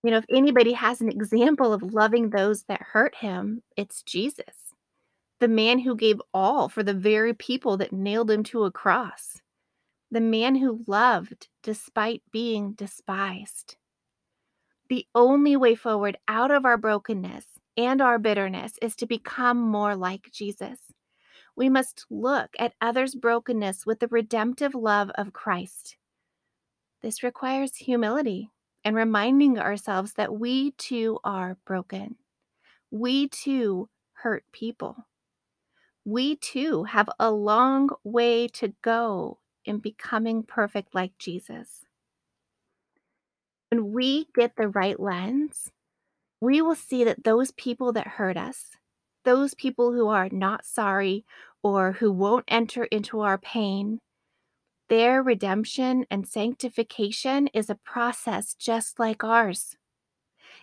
You 0.03 0.13
know, 0.13 0.17
if 0.17 0.25
anybody 0.31 0.73
has 0.73 1.03
an 1.03 1.11
example 1.11 1.75
of 1.75 1.83
loving 1.83 2.31
those 2.31 2.63
that 2.69 2.81
hurt 2.81 3.17
him, 3.17 3.63
it's 3.77 4.03
Jesus, 4.03 4.73
the 5.41 5.49
man 5.49 5.79
who 5.79 5.95
gave 5.95 6.23
all 6.33 6.71
for 6.71 6.83
the 6.83 6.95
very 6.95 7.35
people 7.35 7.77
that 7.77 7.93
nailed 7.93 8.31
him 8.31 8.45
to 8.45 8.65
a 8.65 8.71
cross, 8.71 9.43
the 10.11 10.23
man 10.23 10.55
who 10.55 10.85
loved 10.87 11.49
despite 11.63 12.23
being 12.33 12.73
despised. 12.73 13.77
The 14.89 15.07
only 15.15 15.57
way 15.57 15.75
forward 15.75 16.17
out 16.29 16.51
of 16.51 16.65
our 16.65 16.77
brokenness 16.77 17.45
and 17.77 18.01
our 18.01 18.19
bitterness 18.19 18.73
is 18.83 18.97
to 18.97 19.07
become 19.07 19.59
more 19.59 19.95
like 19.95 20.31
Jesus 20.33 20.81
we 21.59 21.69
must 21.69 22.07
look 22.09 22.51
at 22.61 22.75
others' 22.81 23.17
brokenness 23.17 23.85
with 23.85 23.99
the 23.99 24.07
redemptive 24.07 24.77
love 24.77 25.11
of 25.17 25.33
Christ. 25.33 25.97
This 27.03 27.25
requires 27.25 27.75
humility 27.75 28.53
and 28.85 28.95
reminding 28.95 29.59
ourselves 29.59 30.13
that 30.15 30.39
we 30.39 30.71
too 30.73 31.19
are 31.25 31.59
broken. 31.65 32.15
We 32.93 33.29
too 33.29 33.89
hurt 34.13 34.45
people. 34.53 35.09
We 36.05 36.37
too 36.37 36.85
have 36.85 37.11
a 37.19 37.33
long 37.33 37.91
way 38.05 38.47
to 38.49 38.73
go 38.83 39.41
in 39.65 39.79
becoming 39.79 40.45
perfect 40.45 40.95
like 40.95 41.19
Jesus. 41.19 41.85
When 43.71 43.93
we 43.93 44.27
get 44.35 44.57
the 44.57 44.69
right 44.69 44.99
lens, 44.99 45.71
we 46.41 46.63
will 46.63 46.75
see 46.75 47.05
that 47.05 47.25
those 47.25 47.51
people 47.53 47.93
that 47.93 48.07
hurt 48.07 48.37
us, 48.37 48.71
those 49.25 49.55
people 49.55 49.93
who 49.93 50.09
are 50.09 50.29
not 50.31 50.65
sorry 50.65 51.25
or 51.63 51.93
who 51.93 52.11
won't 52.13 52.45
enter 52.49 52.85
into 52.85 53.21
our 53.21 53.37
pain, 53.37 53.99
their 54.89 55.23
redemption 55.23 56.07
and 56.11 56.27
sanctification 56.27 57.49
is 57.49 57.69
a 57.69 57.75
process 57.75 58.55
just 58.55 58.99
like 58.99 59.23
ours. 59.23 59.77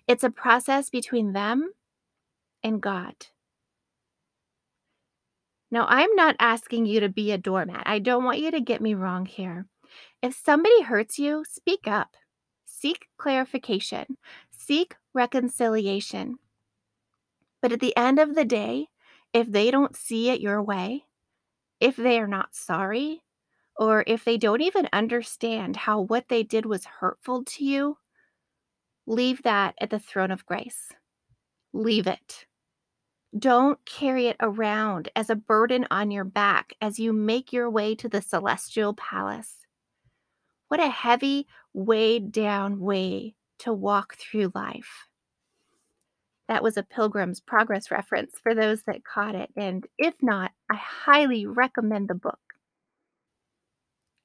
It's 0.07 0.23
a 0.23 0.31
process 0.31 0.89
between 0.89 1.33
them 1.33 1.73
and 2.63 2.81
God. 2.81 3.27
Now, 5.69 5.85
I'm 5.89 6.15
not 6.15 6.35
asking 6.39 6.85
you 6.85 7.01
to 7.01 7.09
be 7.09 7.31
a 7.31 7.37
doormat. 7.37 7.83
I 7.85 7.99
don't 7.99 8.23
want 8.23 8.39
you 8.39 8.49
to 8.51 8.61
get 8.61 8.81
me 8.81 8.93
wrong 8.93 9.25
here. 9.25 9.67
If 10.21 10.35
somebody 10.35 10.81
hurts 10.83 11.19
you, 11.19 11.43
speak 11.47 11.87
up, 11.87 12.15
seek 12.85 13.07
clarification, 13.17 14.17
seek 14.51 14.95
reconciliation. 15.13 16.37
But 17.61 17.71
at 17.71 17.79
the 17.79 17.97
end 17.97 18.19
of 18.19 18.35
the 18.35 18.45
day, 18.45 18.89
if 19.33 19.51
they 19.51 19.71
don't 19.71 19.95
see 19.95 20.29
it 20.29 20.39
your 20.39 20.61
way, 20.61 21.05
if 21.79 21.95
they 21.95 22.19
are 22.19 22.27
not 22.27 22.53
sorry, 22.53 23.23
or 23.77 24.03
if 24.05 24.23
they 24.23 24.37
don't 24.37 24.61
even 24.61 24.87
understand 24.93 25.75
how 25.75 25.99
what 26.01 26.29
they 26.29 26.43
did 26.43 26.65
was 26.65 26.85
hurtful 26.85 27.43
to 27.45 27.65
you, 27.65 27.97
Leave 29.07 29.43
that 29.43 29.75
at 29.79 29.91
the 29.91 29.99
throne 29.99 30.31
of 30.31 30.45
grace. 30.45 30.91
Leave 31.73 32.07
it. 32.07 32.45
Don't 33.37 33.83
carry 33.85 34.27
it 34.27 34.37
around 34.39 35.09
as 35.15 35.29
a 35.29 35.35
burden 35.35 35.85
on 35.91 36.09
your 36.09 36.23
back 36.23 36.73
as 36.81 36.99
you 36.99 37.13
make 37.13 37.53
your 37.53 37.69
way 37.69 37.93
to 37.95 38.09
the 38.09 38.21
celestial 38.21 38.93
palace. 38.95 39.64
What 40.67 40.79
a 40.79 40.89
heavy, 40.89 41.47
weighed 41.73 42.31
down 42.31 42.79
way 42.79 43.35
to 43.59 43.73
walk 43.73 44.17
through 44.17 44.51
life. 44.55 45.07
That 46.47 46.63
was 46.63 46.77
a 46.77 46.83
Pilgrim's 46.83 47.39
Progress 47.39 47.89
reference 47.89 48.35
for 48.41 48.53
those 48.53 48.83
that 48.83 49.03
caught 49.03 49.35
it. 49.35 49.49
And 49.55 49.85
if 49.97 50.13
not, 50.21 50.51
I 50.71 50.75
highly 50.75 51.45
recommend 51.45 52.07
the 52.07 52.15
book. 52.15 52.39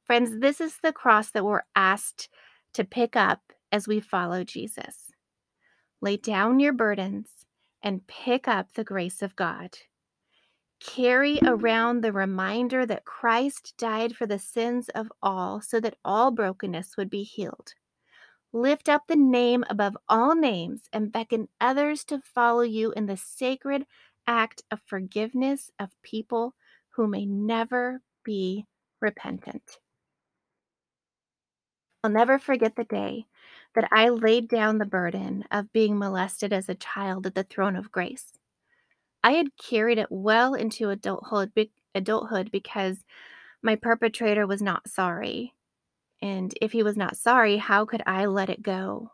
Friends, 0.06 0.40
this 0.40 0.60
is 0.60 0.76
the 0.82 0.92
cross 0.92 1.30
that 1.30 1.44
we're 1.44 1.62
asked 1.74 2.28
to 2.74 2.84
pick 2.84 3.16
up 3.16 3.40
as 3.72 3.86
we 3.86 4.00
follow 4.00 4.44
Jesus. 4.44 5.12
Lay 6.00 6.16
down 6.16 6.60
your 6.60 6.72
burdens 6.72 7.28
and 7.82 8.06
pick 8.06 8.48
up 8.48 8.72
the 8.74 8.84
grace 8.84 9.22
of 9.22 9.36
God. 9.36 9.76
Carry 10.80 11.38
around 11.44 12.00
the 12.00 12.12
reminder 12.12 12.86
that 12.86 13.04
Christ 13.04 13.74
died 13.76 14.16
for 14.16 14.26
the 14.26 14.38
sins 14.38 14.88
of 14.88 15.12
all 15.22 15.60
so 15.60 15.78
that 15.78 15.98
all 16.04 16.30
brokenness 16.30 16.96
would 16.96 17.10
be 17.10 17.22
healed. 17.22 17.74
Lift 18.52 18.88
up 18.88 19.06
the 19.06 19.16
name 19.16 19.64
above 19.70 19.96
all 20.08 20.34
names 20.34 20.88
and 20.92 21.12
beckon 21.12 21.48
others 21.60 22.02
to 22.04 22.20
follow 22.20 22.62
you 22.62 22.92
in 22.92 23.06
the 23.06 23.16
sacred 23.16 23.86
act 24.26 24.62
of 24.70 24.80
forgiveness 24.86 25.70
of 25.78 25.90
people 26.02 26.54
who 26.90 27.06
may 27.06 27.26
never 27.26 28.02
be 28.24 28.66
repentant. 29.00 29.78
I'll 32.02 32.10
never 32.10 32.38
forget 32.38 32.76
the 32.76 32.84
day 32.84 33.26
that 33.74 33.88
I 33.92 34.08
laid 34.08 34.48
down 34.48 34.78
the 34.78 34.86
burden 34.86 35.44
of 35.50 35.72
being 35.72 35.98
molested 35.98 36.52
as 36.52 36.68
a 36.68 36.74
child 36.74 37.26
at 37.26 37.34
the 37.34 37.44
throne 37.44 37.76
of 37.76 37.92
grace. 37.92 38.39
I 39.22 39.32
had 39.32 39.56
carried 39.56 39.98
it 39.98 40.08
well 40.10 40.54
into 40.54 40.90
adulthood, 40.90 41.52
adulthood 41.94 42.50
because 42.50 43.04
my 43.62 43.76
perpetrator 43.76 44.46
was 44.46 44.62
not 44.62 44.88
sorry. 44.88 45.54
And 46.22 46.54
if 46.60 46.72
he 46.72 46.82
was 46.82 46.96
not 46.96 47.16
sorry, 47.16 47.58
how 47.58 47.84
could 47.84 48.02
I 48.06 48.26
let 48.26 48.50
it 48.50 48.62
go? 48.62 49.12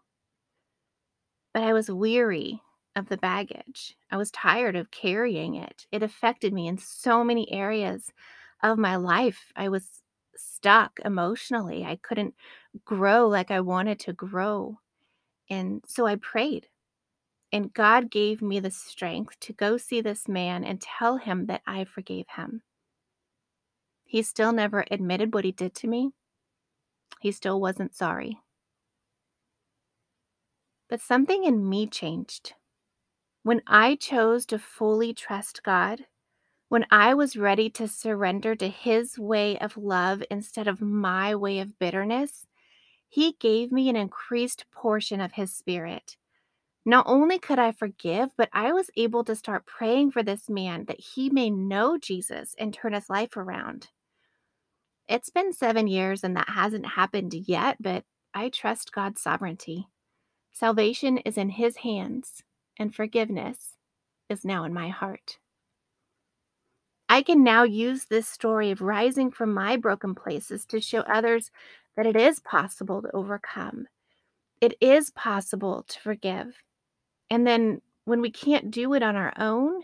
But 1.52 1.62
I 1.62 1.72
was 1.72 1.90
weary 1.90 2.62
of 2.94 3.08
the 3.08 3.16
baggage. 3.16 3.96
I 4.10 4.16
was 4.16 4.30
tired 4.30 4.76
of 4.76 4.90
carrying 4.90 5.54
it. 5.54 5.86
It 5.90 6.02
affected 6.02 6.52
me 6.52 6.68
in 6.68 6.78
so 6.78 7.24
many 7.24 7.50
areas 7.52 8.12
of 8.62 8.78
my 8.78 8.96
life. 8.96 9.52
I 9.56 9.68
was 9.68 10.02
stuck 10.36 11.00
emotionally. 11.04 11.84
I 11.84 11.96
couldn't 11.96 12.34
grow 12.84 13.28
like 13.28 13.50
I 13.50 13.60
wanted 13.60 13.98
to 14.00 14.12
grow. 14.12 14.80
And 15.50 15.84
so 15.86 16.06
I 16.06 16.16
prayed. 16.16 16.68
And 17.56 17.72
God 17.72 18.10
gave 18.10 18.42
me 18.42 18.60
the 18.60 18.70
strength 18.70 19.40
to 19.40 19.54
go 19.54 19.78
see 19.78 20.02
this 20.02 20.28
man 20.28 20.62
and 20.62 20.78
tell 20.78 21.16
him 21.16 21.46
that 21.46 21.62
I 21.66 21.84
forgave 21.84 22.26
him. 22.36 22.60
He 24.04 24.20
still 24.20 24.52
never 24.52 24.84
admitted 24.90 25.32
what 25.32 25.46
he 25.46 25.52
did 25.52 25.74
to 25.76 25.86
me. 25.86 26.10
He 27.18 27.32
still 27.32 27.58
wasn't 27.58 27.94
sorry. 27.94 28.40
But 30.90 31.00
something 31.00 31.44
in 31.44 31.66
me 31.66 31.86
changed. 31.86 32.52
When 33.42 33.62
I 33.66 33.94
chose 33.94 34.44
to 34.46 34.58
fully 34.58 35.14
trust 35.14 35.62
God, 35.62 36.04
when 36.68 36.84
I 36.90 37.14
was 37.14 37.38
ready 37.38 37.70
to 37.70 37.88
surrender 37.88 38.54
to 38.54 38.68
His 38.68 39.18
way 39.18 39.58
of 39.60 39.78
love 39.78 40.22
instead 40.30 40.68
of 40.68 40.82
my 40.82 41.34
way 41.34 41.60
of 41.60 41.78
bitterness, 41.78 42.46
He 43.08 43.32
gave 43.40 43.72
me 43.72 43.88
an 43.88 43.96
increased 43.96 44.66
portion 44.70 45.22
of 45.22 45.32
His 45.32 45.54
Spirit. 45.54 46.18
Not 46.86 47.04
only 47.08 47.38
could 47.38 47.58
I 47.58 47.72
forgive, 47.72 48.30
but 48.36 48.48
I 48.52 48.72
was 48.72 48.90
able 48.96 49.24
to 49.24 49.34
start 49.34 49.66
praying 49.66 50.12
for 50.12 50.22
this 50.22 50.48
man 50.48 50.84
that 50.86 51.00
he 51.00 51.28
may 51.28 51.50
know 51.50 51.98
Jesus 51.98 52.54
and 52.58 52.72
turn 52.72 52.92
his 52.94 53.10
life 53.10 53.36
around. 53.36 53.88
It's 55.08 55.30
been 55.30 55.52
seven 55.52 55.88
years 55.88 56.24
and 56.24 56.36
that 56.36 56.48
hasn't 56.48 56.86
happened 56.86 57.34
yet, 57.34 57.76
but 57.80 58.04
I 58.32 58.50
trust 58.50 58.92
God's 58.92 59.20
sovereignty. 59.20 59.88
Salvation 60.52 61.18
is 61.18 61.36
in 61.36 61.50
His 61.50 61.76
hands, 61.78 62.42
and 62.78 62.94
forgiveness 62.94 63.76
is 64.28 64.44
now 64.44 64.64
in 64.64 64.72
my 64.72 64.88
heart. 64.88 65.38
I 67.08 67.22
can 67.22 67.44
now 67.44 67.62
use 67.62 68.06
this 68.06 68.26
story 68.26 68.70
of 68.70 68.80
rising 68.80 69.30
from 69.30 69.52
my 69.52 69.76
broken 69.76 70.14
places 70.14 70.64
to 70.66 70.80
show 70.80 71.00
others 71.00 71.50
that 71.96 72.06
it 72.06 72.16
is 72.16 72.40
possible 72.40 73.02
to 73.02 73.14
overcome. 73.14 73.86
It 74.60 74.74
is 74.80 75.10
possible 75.10 75.84
to 75.88 76.00
forgive. 76.00 76.62
And 77.30 77.46
then 77.46 77.80
when 78.04 78.20
we 78.20 78.30
can't 78.30 78.70
do 78.70 78.94
it 78.94 79.02
on 79.02 79.16
our 79.16 79.32
own, 79.38 79.82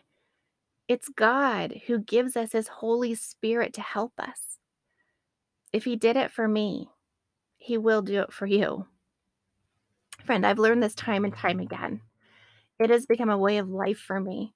it's 0.88 1.08
God 1.08 1.80
who 1.86 1.98
gives 1.98 2.36
us 2.36 2.52
His 2.52 2.68
Holy 2.68 3.14
Spirit 3.14 3.72
to 3.74 3.80
help 3.80 4.12
us. 4.18 4.58
If 5.72 5.84
He 5.84 5.96
did 5.96 6.16
it 6.16 6.30
for 6.30 6.46
me, 6.46 6.88
He 7.58 7.78
will 7.78 8.02
do 8.02 8.20
it 8.20 8.32
for 8.32 8.46
you. 8.46 8.86
Friend, 10.24 10.46
I've 10.46 10.58
learned 10.58 10.82
this 10.82 10.94
time 10.94 11.24
and 11.24 11.34
time 11.34 11.60
again. 11.60 12.00
It 12.78 12.90
has 12.90 13.06
become 13.06 13.30
a 13.30 13.38
way 13.38 13.58
of 13.58 13.68
life 13.68 13.98
for 13.98 14.20
me 14.20 14.54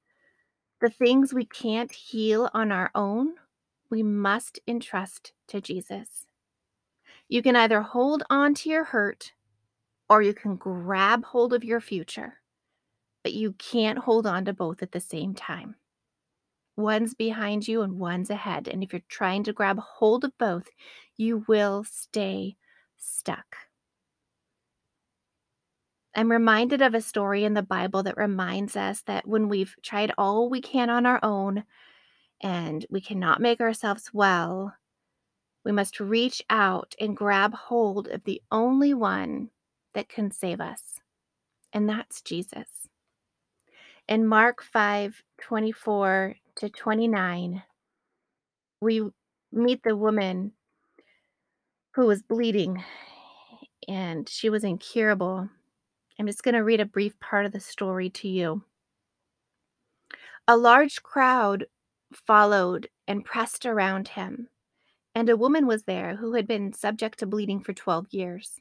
the 0.81 0.91
things 0.91 1.33
we 1.33 1.47
can't 1.47 1.91
heal 1.91 2.51
on 2.53 2.71
our 2.71 2.91
own, 2.95 3.35
we 3.91 4.03
must 4.03 4.61
entrust 4.67 5.33
to 5.49 5.61
Jesus. 5.61 6.27
You 7.29 7.43
can 7.43 7.57
either 7.57 7.81
hold 7.81 8.23
on 8.29 8.55
to 8.57 8.69
your 8.69 8.85
hurt 8.85 9.33
or 10.09 10.23
you 10.23 10.35
can 10.35 10.57
grab 10.57 11.25
hold 11.25 11.53
of 11.53 11.65
your 11.65 11.81
future, 11.81 12.35
but 13.27 13.35
you 13.35 13.55
can't 13.55 13.99
hold 13.99 14.25
on 14.25 14.45
to 14.45 14.53
both 14.53 14.85
at 14.85 14.93
the 14.93 15.01
same 15.01 15.35
time. 15.35 15.75
One's 16.77 17.13
behind 17.13 17.67
you 17.67 17.83
and 17.83 17.99
one's 17.99 18.31
ahead. 18.31 18.69
And 18.69 18.85
if 18.85 18.93
you're 18.93 19.03
trying 19.09 19.43
to 19.43 19.53
grab 19.53 19.81
hold 19.81 20.23
of 20.23 20.39
both, 20.39 20.69
you 21.17 21.45
will 21.49 21.83
stay 21.83 22.55
stuck. 22.97 23.57
I'm 26.15 26.31
reminded 26.31 26.81
of 26.83 26.95
a 26.95 27.01
story 27.01 27.43
in 27.43 27.55
the 27.55 27.65
Bible 27.65 28.05
that 28.05 28.17
reminds 28.17 28.77
us 28.77 29.03
that 29.09 29.27
when 29.27 29.49
we've 29.49 29.75
tried 29.83 30.13
all 30.17 30.49
we 30.49 30.61
can 30.61 30.89
on 30.89 31.05
our 31.05 31.19
own 31.25 31.65
and 32.41 32.87
we 32.91 33.01
cannot 33.01 33.41
make 33.41 33.61
ourselves 33.61 34.11
well, 34.13 34.73
we 35.65 35.73
must 35.73 35.99
reach 35.99 36.41
out 36.49 36.95
and 37.01 37.17
grab 37.17 37.55
hold 37.55 38.07
of 38.07 38.23
the 38.23 38.41
only 38.53 38.95
one 38.95 39.51
that 39.95 40.09
can 40.09 40.31
save 40.31 40.61
us, 40.61 41.01
and 41.73 41.89
that's 41.89 42.23
Jesus. 42.23 42.87
In 44.09 44.27
Mark 44.27 44.63
5 44.63 45.23
24 45.41 46.37
to 46.57 46.69
29, 46.69 47.63
we 48.81 49.11
meet 49.53 49.83
the 49.83 49.97
woman 49.97 50.53
who 51.95 52.07
was 52.07 52.23
bleeding 52.23 52.85
and 53.89 54.29
she 54.29 54.49
was 54.49 54.65
incurable 54.65 55.49
I'm 56.19 56.27
just 56.27 56.43
going 56.43 56.55
to 56.55 56.65
read 56.65 56.81
a 56.81 56.87
brief 56.87 57.19
part 57.21 57.45
of 57.45 57.53
the 57.53 57.61
story 57.61 58.09
to 58.11 58.29
you. 58.29 58.63
A 60.49 60.57
large 60.57 61.03
crowd 61.03 61.67
followed 62.13 62.89
and 63.07 63.25
pressed 63.25 63.67
around 63.67 64.09
him, 64.09 64.49
and 65.15 65.29
a 65.29 65.37
woman 65.37 65.67
was 65.67 65.85
there 65.85 66.17
who 66.17 66.35
had 66.35 66.47
been 66.47 66.73
subject 66.73 67.19
to 67.19 67.27
bleeding 67.27 67.61
for 67.61 67.75
12 67.75 68.07
years. 68.13 68.61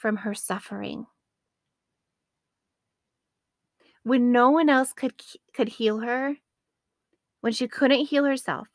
from 0.00 0.16
her 0.16 0.32
suffering. 0.34 1.06
When 4.02 4.32
no 4.32 4.48
one 4.48 4.70
else 4.70 4.94
could, 4.94 5.12
could 5.52 5.68
heal 5.68 6.00
her, 6.00 6.36
when 7.42 7.52
she 7.52 7.68
couldn't 7.68 8.06
heal 8.06 8.24
herself, 8.24 8.68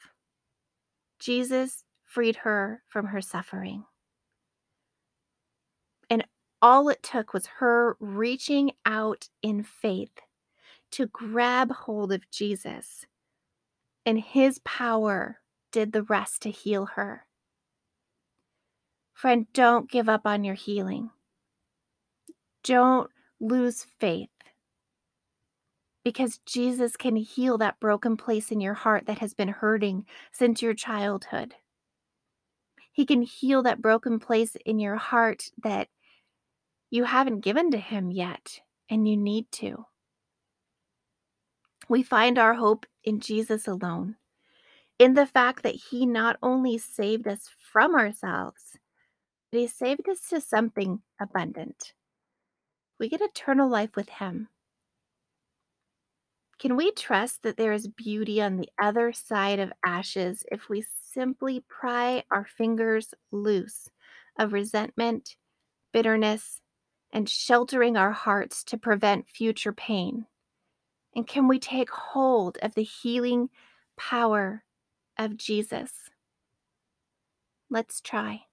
Jesus 1.20 1.84
freed 2.04 2.36
her 2.38 2.84
from 2.88 3.08
her 3.08 3.22
suffering. 3.22 3.86
And 6.12 6.24
all 6.62 6.90
it 6.90 7.02
took 7.02 7.34
was 7.34 7.48
her 7.58 7.98
reaching 8.00 8.72
out 8.86 9.28
in 9.42 9.64
faith 9.64 10.20
to 10.92 11.08
grab 11.08 11.72
hold 11.72 12.14
of 12.14 12.30
Jesus, 12.30 13.08
and 14.06 14.20
his 14.20 14.60
power 14.60 15.40
did 15.72 15.92
the 15.92 16.04
rest 16.04 16.44
to 16.44 16.52
heal 16.52 16.86
her. 16.86 17.26
Friend, 19.14 19.48
don't 19.54 19.90
give 19.90 20.08
up 20.08 20.28
on 20.28 20.44
your 20.44 20.56
healing. 20.56 21.10
Don't 22.66 23.12
lose 23.40 23.86
faith 24.00 24.30
because 26.04 26.40
Jesus 26.48 26.98
can 26.98 27.16
heal 27.16 27.60
that 27.60 27.80
broken 27.80 28.18
place 28.18 28.52
in 28.52 28.60
your 28.60 28.74
heart 28.74 29.06
that 29.06 29.20
has 29.20 29.36
been 29.36 29.50
hurting 29.50 30.06
since 30.32 30.64
your 30.64 30.74
childhood. 30.74 31.54
He 32.92 33.06
can 33.06 33.22
heal 33.22 33.62
that 33.64 33.84
broken 33.84 34.20
place 34.20 34.58
in 34.66 34.80
your 34.80 34.96
heart 34.96 35.52
that 35.64 35.90
you 36.90 37.04
haven't 37.04 37.42
given 37.42 37.70
to 37.70 37.78
Him 37.78 38.10
yet 38.10 38.62
and 38.90 39.08
you 39.08 39.16
need 39.16 39.52
to. 39.54 39.86
We 41.88 42.02
find 42.02 42.40
our 42.40 42.56
hope 42.56 42.88
in 43.04 43.20
Jesus 43.20 43.68
alone, 43.68 44.16
in 44.98 45.14
the 45.14 45.28
fact 45.28 45.62
that 45.62 45.76
He 45.76 46.08
not 46.08 46.38
only 46.42 46.80
saved 46.80 47.28
us 47.28 47.48
from 47.72 47.94
ourselves, 47.94 48.80
but 49.52 49.60
He 49.60 49.68
saved 49.68 50.10
us 50.10 50.22
to 50.30 50.42
something 50.42 51.02
abundant. 51.22 51.94
We 53.00 53.10
get 53.10 53.22
eternal 53.22 53.70
life 53.70 53.96
with 53.96 54.10
Him. 54.10 54.50
Can 56.58 56.78
we 56.78 56.92
trust 56.92 57.44
that 57.44 57.58
there 57.58 57.74
is 57.74 57.88
beauty 57.88 58.42
on 58.42 58.56
the 58.56 58.70
other 58.82 59.12
side 59.12 59.60
of 59.60 59.74
ashes 59.86 60.46
if 60.52 60.70
we 60.70 60.86
simply 61.12 61.64
pry 61.68 62.24
our 62.32 62.46
fingers 62.46 63.14
loose 63.32 63.90
of 64.40 64.54
resentment, 64.54 65.36
bitterness, 65.92 66.62
and 67.12 67.30
sheltering 67.30 67.98
our 67.98 68.12
hearts 68.12 68.64
to 68.66 68.78
prevent 68.78 69.30
future 69.30 69.74
pain? 69.74 70.28
And 71.14 71.28
can 71.28 71.48
we 71.48 71.60
take 71.60 71.90
hold 71.90 72.58
of 72.62 72.76
the 72.76 72.84
healing 72.84 73.50
power 73.98 74.64
of 75.18 75.38
Jesus? 75.38 75.92
Let's 77.70 78.00
try. 78.00 78.44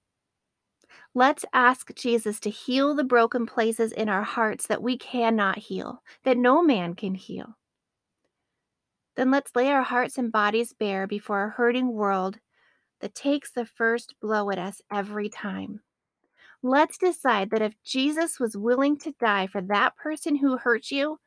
Let's 1.15 1.45
ask 1.53 1.93
Jesus 1.93 2.39
to 2.39 2.49
heal 2.49 2.95
the 2.95 3.03
broken 3.03 3.45
places 3.45 3.91
in 3.91 4.09
our 4.09 4.23
hearts 4.23 4.67
that 4.67 4.81
we 4.81 4.97
cannot 4.97 5.59
heal, 5.59 6.01
that 6.23 6.37
no 6.37 6.63
man 6.63 6.95
can 6.95 7.13
heal. 7.13 7.55
Then 9.15 9.29
let's 9.29 9.55
lay 9.55 9.69
our 9.69 9.83
hearts 9.83 10.17
and 10.17 10.31
bodies 10.31 10.73
bare 10.73 11.05
before 11.05 11.43
a 11.43 11.49
hurting 11.51 11.93
world 11.93 12.39
that 13.01 13.13
takes 13.13 13.51
the 13.51 13.65
first 13.65 14.15
blow 14.21 14.49
at 14.49 14.57
us 14.57 14.81
every 14.91 15.29
time. 15.29 15.81
Let's 16.63 16.97
decide 16.97 17.51
that 17.51 17.61
if 17.61 17.75
Jesus 17.83 18.39
was 18.39 18.57
willing 18.57 18.97
to 18.99 19.13
die 19.19 19.47
for 19.47 19.61
that 19.61 19.95
person 19.97 20.35
who 20.35 20.57
hurt 20.57 20.89
you, 20.89 21.19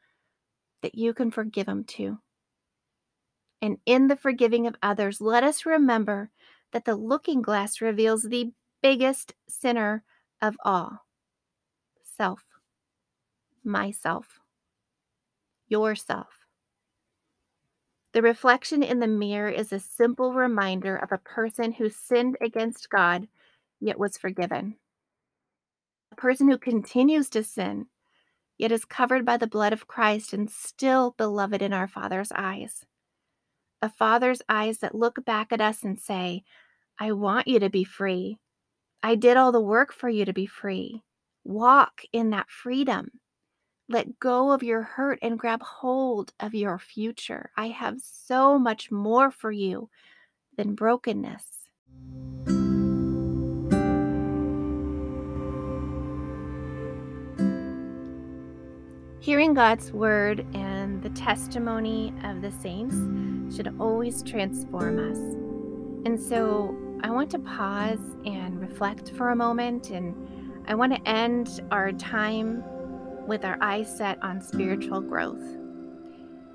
that 0.83 0.97
you 0.97 1.15
can 1.15 1.31
forgive 1.31 1.69
him 1.69 1.85
too. 1.85 2.19
And 3.63 3.77
in 3.87 4.09
the 4.09 4.17
forgiving 4.17 4.67
of 4.67 4.77
others, 4.83 5.21
let 5.21 5.45
us 5.45 5.67
remember 5.67 6.31
that 6.73 6.85
the 6.85 6.97
looking 6.97 7.43
glass 7.43 7.81
reveals 7.81 8.23
the 8.23 8.51
biggest 8.87 9.35
sinner 9.49 10.05
of 10.41 10.57
all 10.65 11.01
self, 12.17 12.45
myself, 13.65 14.39
yourself. 15.67 16.47
The 18.13 18.23
reflection 18.23 18.85
in 18.85 19.01
the 19.01 19.09
mirror 19.09 19.49
is 19.49 19.73
a 19.73 19.81
simple 19.81 20.35
reminder 20.35 20.95
of 20.95 21.11
a 21.11 21.19
person 21.19 21.73
who 21.73 21.91
sinned 21.91 22.37
against 22.41 22.89
God 22.89 23.27
yet 23.81 23.99
was 23.99 24.17
forgiven. 24.17 24.77
A 26.13 26.15
person 26.15 26.49
who 26.49 26.57
continues 26.57 27.29
to 27.31 27.43
sin 27.43 27.87
yet 28.57 28.71
is 28.71 28.85
covered 28.85 29.25
by 29.25 29.37
the 29.37 29.49
blood 29.49 29.73
of 29.73 29.89
Christ 29.89 30.33
and 30.33 30.49
still 30.49 31.17
beloved 31.19 31.61
in 31.61 31.73
our 31.73 31.89
Father's 31.89 32.31
eyes. 32.33 32.87
A 33.83 33.89
Father's 33.89 34.43
eyes 34.49 34.79
that 34.79 34.95
look 34.95 35.25
back 35.25 35.49
at 35.51 35.61
us 35.61 35.83
and 35.83 35.99
say, 35.99 36.45
I 37.01 37.11
want 37.11 37.49
you 37.49 37.59
to 37.59 37.69
be 37.69 37.83
free. 37.83 38.39
I 39.03 39.15
did 39.15 39.37
all 39.37 39.53
the 39.53 39.61
work 39.61 39.93
for 39.93 40.09
you 40.09 40.25
to 40.25 40.33
be 40.33 40.47
free. 40.47 41.03
Walk 41.45 42.03
in 42.13 42.31
that 42.31 42.51
freedom. 42.51 43.11
Let 43.89 44.19
go 44.19 44.51
of 44.51 44.65
your 44.65 44.83
hurt 44.83 45.21
and 45.23 45.39
grab 45.39 45.63
hold 45.63 46.33
of 46.41 46.55
your 46.55 46.79
future. 46.79 47.51
I 47.57 47.69
have 47.69 48.01
so 48.01 48.59
much 48.59 48.91
more 48.91 49.31
for 49.31 49.53
you 49.53 49.89
than 50.57 50.75
brokenness. 50.75 51.45
Hearing 59.21 59.55
God's 59.55 59.93
word 59.93 60.47
and 60.55 61.03
the 61.03 61.11
testimony 61.11 62.13
of 62.25 62.43
the 62.43 62.53
saints 62.53 62.97
should 63.55 63.75
always 63.81 64.23
transform 64.23 64.99
us. 65.11 65.19
And 66.07 66.21
so 66.21 66.77
I 67.03 67.11
want 67.11 67.31
to 67.33 67.39
pause 67.39 68.17
and 68.25 68.61
reflect 68.61 69.13
for 69.17 69.31
a 69.31 69.37
moment, 69.37 69.91
and 69.91 70.15
I 70.67 70.75
want 70.75 70.95
to 70.95 71.09
end 71.09 71.61
our 71.71 71.93
time 71.93 72.65
with 73.27 73.45
our 73.45 73.59
eyes 73.61 73.95
set 73.97 74.23
on 74.23 74.41
spiritual 74.41 75.01
growth. 75.01 75.43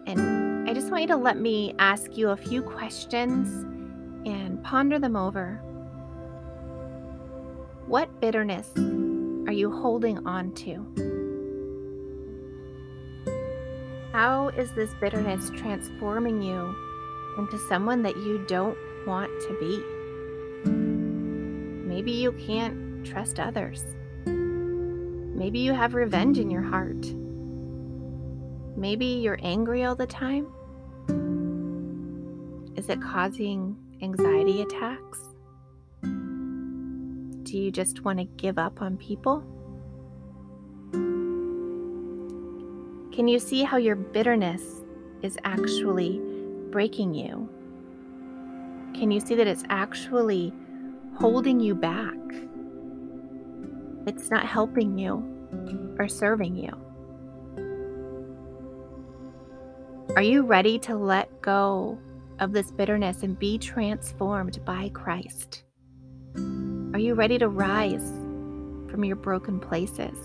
And 0.08 0.70
I 0.70 0.74
just 0.74 0.90
want 0.90 1.04
you 1.04 1.08
to 1.10 1.18
let 1.18 1.38
me 1.38 1.74
ask 1.80 2.18
you 2.18 2.30
a 2.30 2.38
few 2.38 2.62
questions 2.62 3.64
and 4.26 4.64
ponder 4.64 5.00
them 5.00 5.16
over. 5.16 5.62
What 7.88 8.22
bitterness 8.22 8.70
are 9.48 9.54
you 9.54 9.72
holding 9.72 10.26
on 10.26 10.54
to? 10.54 10.86
How 14.12 14.50
is 14.50 14.72
this 14.74 14.92
bitterness 15.00 15.50
transforming 15.56 16.42
you 16.42 16.76
into 17.38 17.58
someone 17.70 18.02
that 18.04 18.18
you 18.18 18.44
don't 18.48 18.78
want 19.06 19.32
to 19.42 19.58
be? 19.60 19.84
Maybe 22.02 22.14
you 22.14 22.32
can't 22.32 23.06
trust 23.06 23.40
others. 23.40 23.86
Maybe 24.26 25.60
you 25.60 25.72
have 25.72 25.94
revenge 25.94 26.40
in 26.40 26.50
your 26.50 26.64
heart. 26.64 27.06
Maybe 28.76 29.06
you're 29.06 29.38
angry 29.44 29.84
all 29.84 29.96
the 29.96 30.08
time. 30.08 30.48
Is 32.76 32.90
it 32.90 33.00
causing 33.04 33.78
anxiety 34.02 34.64
attacks? 34.64 35.20
Do 36.02 37.60
you 37.60 37.70
just 37.70 38.04
want 38.04 38.18
to 38.18 38.26
give 38.26 38.58
up 38.58 38.82
on 38.82 38.98
people? 38.98 39.44
Can 43.14 43.28
you 43.28 43.38
see 43.38 43.62
how 43.62 43.78
your 43.78 43.96
bitterness 43.96 44.64
is 45.22 45.38
actually 45.44 46.20
breaking 46.72 47.14
you? 47.14 47.48
Can 48.96 49.12
you 49.12 49.20
see 49.20 49.36
that 49.36 49.46
it's 49.46 49.66
actually 49.70 50.52
holding 51.20 51.60
you 51.60 51.76
back? 51.76 52.16
It's 54.08 54.30
not 54.30 54.46
helping 54.46 54.98
you 54.98 55.96
or 56.00 56.08
serving 56.08 56.56
you. 56.56 56.72
Are 60.16 60.24
you 60.24 60.44
ready 60.44 60.78
to 60.80 60.96
let 60.96 61.42
go 61.42 61.98
of 62.40 62.52
this 62.52 62.72
bitterness 62.72 63.24
and 63.24 63.38
be 63.40 63.58
transformed 63.58 64.64
by 64.66 64.90
Christ? 64.94 65.64
Are 66.94 67.00
you 67.00 67.14
ready 67.14 67.38
to 67.38 67.48
rise 67.48 68.10
from 68.90 69.06
your 69.06 69.16
broken 69.16 69.60
places? 69.60 70.18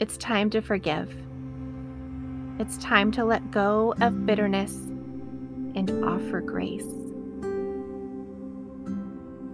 It's 0.00 0.16
time 0.16 0.50
to 0.50 0.60
forgive. 0.60 1.14
It's 2.58 2.78
time 2.78 3.12
to 3.12 3.24
let 3.24 3.50
go 3.50 3.94
of 4.00 4.26
bitterness 4.26 4.74
and 4.74 6.04
offer 6.04 6.40
grace. 6.40 6.99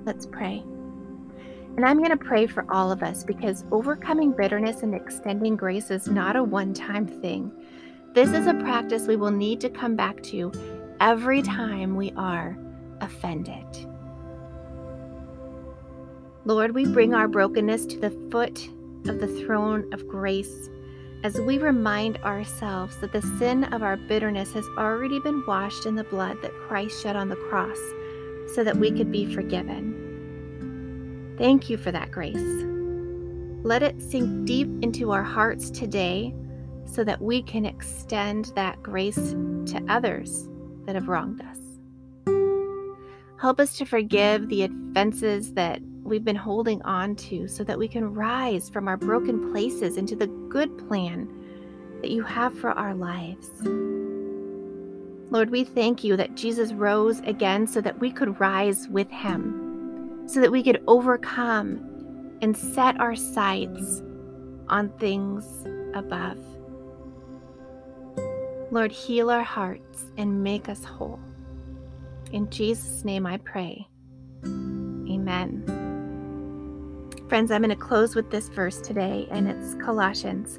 Let's 0.07 0.25
pray. 0.25 0.63
And 1.77 1.85
I'm 1.85 1.99
going 1.99 2.11
to 2.11 2.17
pray 2.17 2.47
for 2.47 2.65
all 2.71 2.93
of 2.93 3.03
us 3.03 3.25
because 3.25 3.65
overcoming 3.73 4.31
bitterness 4.31 4.85
and 4.85 4.95
extending 4.95 5.57
grace 5.57 5.91
is 5.91 6.07
not 6.07 6.37
a 6.37 6.45
one 6.45 6.73
time 6.73 7.09
thing. 7.09 7.51
This 8.15 8.31
is 8.31 8.47
a 8.47 8.55
practice 8.55 9.09
we 9.09 9.17
will 9.17 9.33
need 9.33 9.61
to 9.63 9.69
come 9.69 9.97
back 9.97 10.23
to 10.25 10.53
every 11.01 11.43
time 11.43 11.97
we 11.97 12.13
are 12.17 12.57
offended. 13.01 13.67
Lord, 16.45 16.73
we 16.73 16.87
bring 16.87 17.13
our 17.13 17.27
brokenness 17.27 17.87
to 17.87 17.99
the 17.99 18.31
foot 18.31 18.69
of 19.09 19.19
the 19.19 19.27
throne 19.45 19.93
of 19.93 20.07
grace 20.07 20.71
as 21.25 21.41
we 21.41 21.59
remind 21.59 22.19
ourselves 22.19 22.97
that 22.99 23.13
the 23.13 23.23
sin 23.39 23.65
of 23.65 23.83
our 23.83 23.97
bitterness 23.97 24.53
has 24.53 24.67
already 24.79 25.19
been 25.19 25.45
washed 25.47 25.85
in 25.85 25.97
the 25.97 26.05
blood 26.05 26.41
that 26.43 26.53
Christ 26.53 27.03
shed 27.03 27.17
on 27.17 27.29
the 27.29 27.37
cross 27.37 27.79
so 28.55 28.65
that 28.65 28.77
we 28.77 28.91
could 28.91 29.11
be 29.11 29.33
forgiven. 29.35 31.35
Thank 31.39 31.69
you 31.69 31.77
for 31.77 31.93
that 31.93 32.11
grace. 32.11 32.65
Let 33.63 33.83
it 33.83 34.01
sink 34.01 34.47
deep 34.47 34.69
into 34.83 35.11
our 35.11 35.23
hearts 35.23 35.71
today 35.71 36.35
so 36.85 37.05
that 37.05 37.21
we 37.21 37.43
can 37.43 37.67
extend 37.67 38.53
that 38.55 38.83
grace 38.83 39.17
to 39.17 39.85
others 39.89 40.49
that 40.87 40.95
have 40.95 41.09
wronged 41.09 41.43
us. 41.43 41.59
Help 43.39 43.61
us 43.61 43.77
to 43.77 43.85
forgive 43.85 44.49
the 44.49 44.63
offenses 44.63 45.53
that 45.53 45.81
we've 46.03 46.25
been 46.25 46.37
holding 46.37 46.81
on 46.83 47.17
to 47.17 47.49
so 47.49 47.65
that 47.65 47.79
we 47.79 47.89
can 47.89 48.15
rise 48.15 48.71
from 48.71 48.89
our 48.89 48.97
broken 48.97 49.53
places 49.53 49.97
into 49.97 50.17
the 50.17 50.29
good 50.49 50.79
plan 50.89 51.29
that 52.01 52.11
you 52.11 52.23
have 52.23 52.57
for 52.57 52.71
our 52.71 52.95
lives. 52.95 53.51
Lord, 55.31 55.51
we 55.51 55.65
thank 55.65 56.05
you 56.05 56.17
that 56.17 56.35
Jesus 56.35 56.73
rose 56.73 57.21
again 57.21 57.67
so 57.67 57.81
that 57.81 57.99
we 57.99 58.11
could 58.11 58.41
rise 58.41 58.89
with 58.89 59.11
him 59.11 59.67
so 60.27 60.41
that 60.41 60.51
we 60.51 60.63
could 60.63 60.83
overcome 60.87 61.81
and 62.43 62.57
set 62.57 63.01
our 63.01 63.15
sights 63.17 64.03
on 64.69 64.91
things 64.99 65.65
above. 65.95 66.39
Lord, 68.73 68.91
heal 68.91 69.31
our 69.31 69.45
hearts 69.45 70.07
and 70.19 70.43
make 70.43 70.69
us 70.69 70.85
whole. 70.85 71.21
In 72.33 72.51
Jesus' 72.51 73.05
name 73.05 73.25
I 73.25 73.37
pray. 73.39 73.87
Amen. 74.45 75.63
Friends, 77.29 77.53
I'm 77.53 77.63
going 77.63 77.71
to 77.71 77.77
close 77.77 78.17
with 78.17 78.31
this 78.31 78.49
verse 78.49 78.81
today, 78.81 79.29
and 79.31 79.49
it's 79.49 79.75
Colossians 79.83 80.59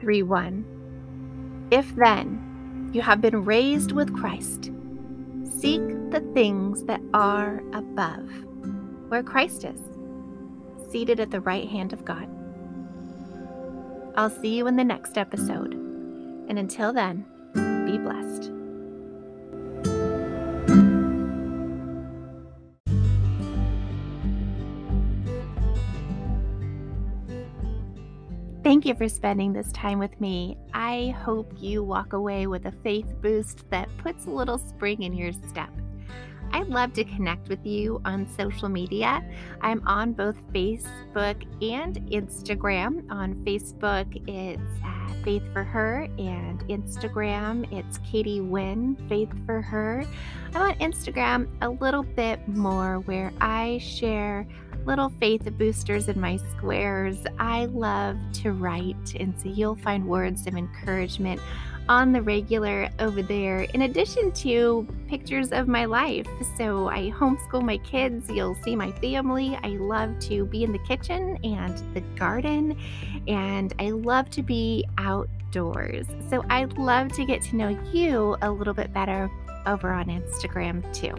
3 0.00 0.22
1. 0.24 1.68
If 1.70 1.94
then 1.94 2.53
you 2.94 3.02
have 3.02 3.20
been 3.20 3.44
raised 3.44 3.92
with 3.92 4.14
Christ, 4.14 4.70
seek 5.58 5.82
the 6.10 6.24
things 6.32 6.84
that 6.84 7.00
are 7.12 7.62
above, 7.72 8.30
where 9.08 9.22
Christ 9.22 9.64
is, 9.64 9.80
seated 10.90 11.18
at 11.18 11.30
the 11.30 11.40
right 11.40 11.68
hand 11.68 11.92
of 11.92 12.04
God. 12.04 12.28
I'll 14.16 14.30
see 14.30 14.56
you 14.56 14.68
in 14.68 14.76
the 14.76 14.84
next 14.84 15.18
episode. 15.18 15.74
And 16.48 16.58
until 16.58 16.92
then, 16.92 17.24
be 17.84 17.98
blessed. 17.98 18.63
Thank 28.84 29.00
you 29.00 29.08
for 29.08 29.14
spending 29.14 29.54
this 29.54 29.72
time 29.72 29.98
with 29.98 30.20
me. 30.20 30.58
I 30.74 31.16
hope 31.24 31.54
you 31.56 31.82
walk 31.82 32.12
away 32.12 32.46
with 32.46 32.66
a 32.66 32.72
faith 32.82 33.06
boost 33.22 33.64
that 33.70 33.88
puts 33.96 34.26
a 34.26 34.30
little 34.30 34.58
spring 34.58 35.04
in 35.04 35.14
your 35.14 35.32
step. 35.32 35.70
I'd 36.52 36.68
love 36.68 36.92
to 36.92 37.04
connect 37.04 37.48
with 37.48 37.64
you 37.64 38.02
on 38.04 38.28
social 38.28 38.68
media. 38.68 39.26
I'm 39.62 39.80
on 39.86 40.12
both 40.12 40.36
Facebook 40.52 41.46
and 41.62 41.96
Instagram. 42.10 43.10
On 43.10 43.34
Facebook, 43.36 44.22
it's 44.28 45.24
Faith 45.24 45.50
for 45.54 45.64
Her, 45.64 46.06
and 46.18 46.60
Instagram, 46.68 47.72
it's 47.72 47.96
Katie 47.98 48.40
Nguyen, 48.40 49.08
Faith 49.08 49.32
for 49.46 49.62
Her. 49.62 50.04
I'm 50.54 50.60
on 50.60 50.74
Instagram 50.80 51.48
a 51.62 51.70
little 51.70 52.02
bit 52.02 52.46
more 52.46 52.98
where 53.06 53.32
I 53.40 53.78
share 53.78 54.46
little 54.86 55.10
faith 55.20 55.48
boosters 55.56 56.08
in 56.08 56.20
my 56.20 56.36
squares. 56.36 57.18
I 57.38 57.66
love 57.66 58.16
to 58.42 58.52
write, 58.52 59.14
and 59.18 59.34
so 59.40 59.48
you'll 59.48 59.76
find 59.76 60.06
words 60.06 60.46
of 60.46 60.56
encouragement 60.56 61.40
on 61.88 62.12
the 62.12 62.22
regular 62.22 62.88
over 62.98 63.22
there, 63.22 63.62
in 63.74 63.82
addition 63.82 64.32
to 64.32 64.86
pictures 65.06 65.52
of 65.52 65.68
my 65.68 65.84
life. 65.84 66.26
So 66.56 66.88
I 66.88 67.10
homeschool 67.10 67.62
my 67.62 67.78
kids. 67.78 68.30
You'll 68.30 68.54
see 68.56 68.74
my 68.74 68.90
family. 68.92 69.58
I 69.62 69.68
love 69.68 70.18
to 70.20 70.46
be 70.46 70.64
in 70.64 70.72
the 70.72 70.78
kitchen 70.78 71.38
and 71.44 71.94
the 71.94 72.00
garden, 72.16 72.78
and 73.28 73.74
I 73.78 73.90
love 73.90 74.30
to 74.30 74.42
be 74.42 74.86
outdoors. 74.96 76.06
So 76.30 76.42
I'd 76.48 76.78
love 76.78 77.12
to 77.12 77.24
get 77.26 77.42
to 77.42 77.56
know 77.56 77.78
you 77.92 78.36
a 78.40 78.50
little 78.50 78.74
bit 78.74 78.92
better 78.92 79.30
over 79.66 79.92
on 79.92 80.06
Instagram 80.06 80.82
too. 80.94 81.14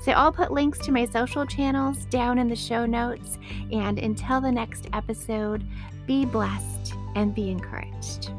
So 0.00 0.12
I'll 0.12 0.32
put 0.32 0.50
links 0.50 0.78
to 0.80 0.92
my 0.92 1.06
social 1.06 1.46
channels 1.46 2.04
down 2.06 2.38
in 2.38 2.48
the 2.48 2.56
show 2.56 2.86
notes. 2.86 3.38
And 3.70 3.98
until 3.98 4.40
the 4.40 4.52
next 4.52 4.88
episode, 4.92 5.64
be 6.06 6.24
blessed 6.24 6.94
and 7.14 7.34
be 7.34 7.50
encouraged. 7.50 8.32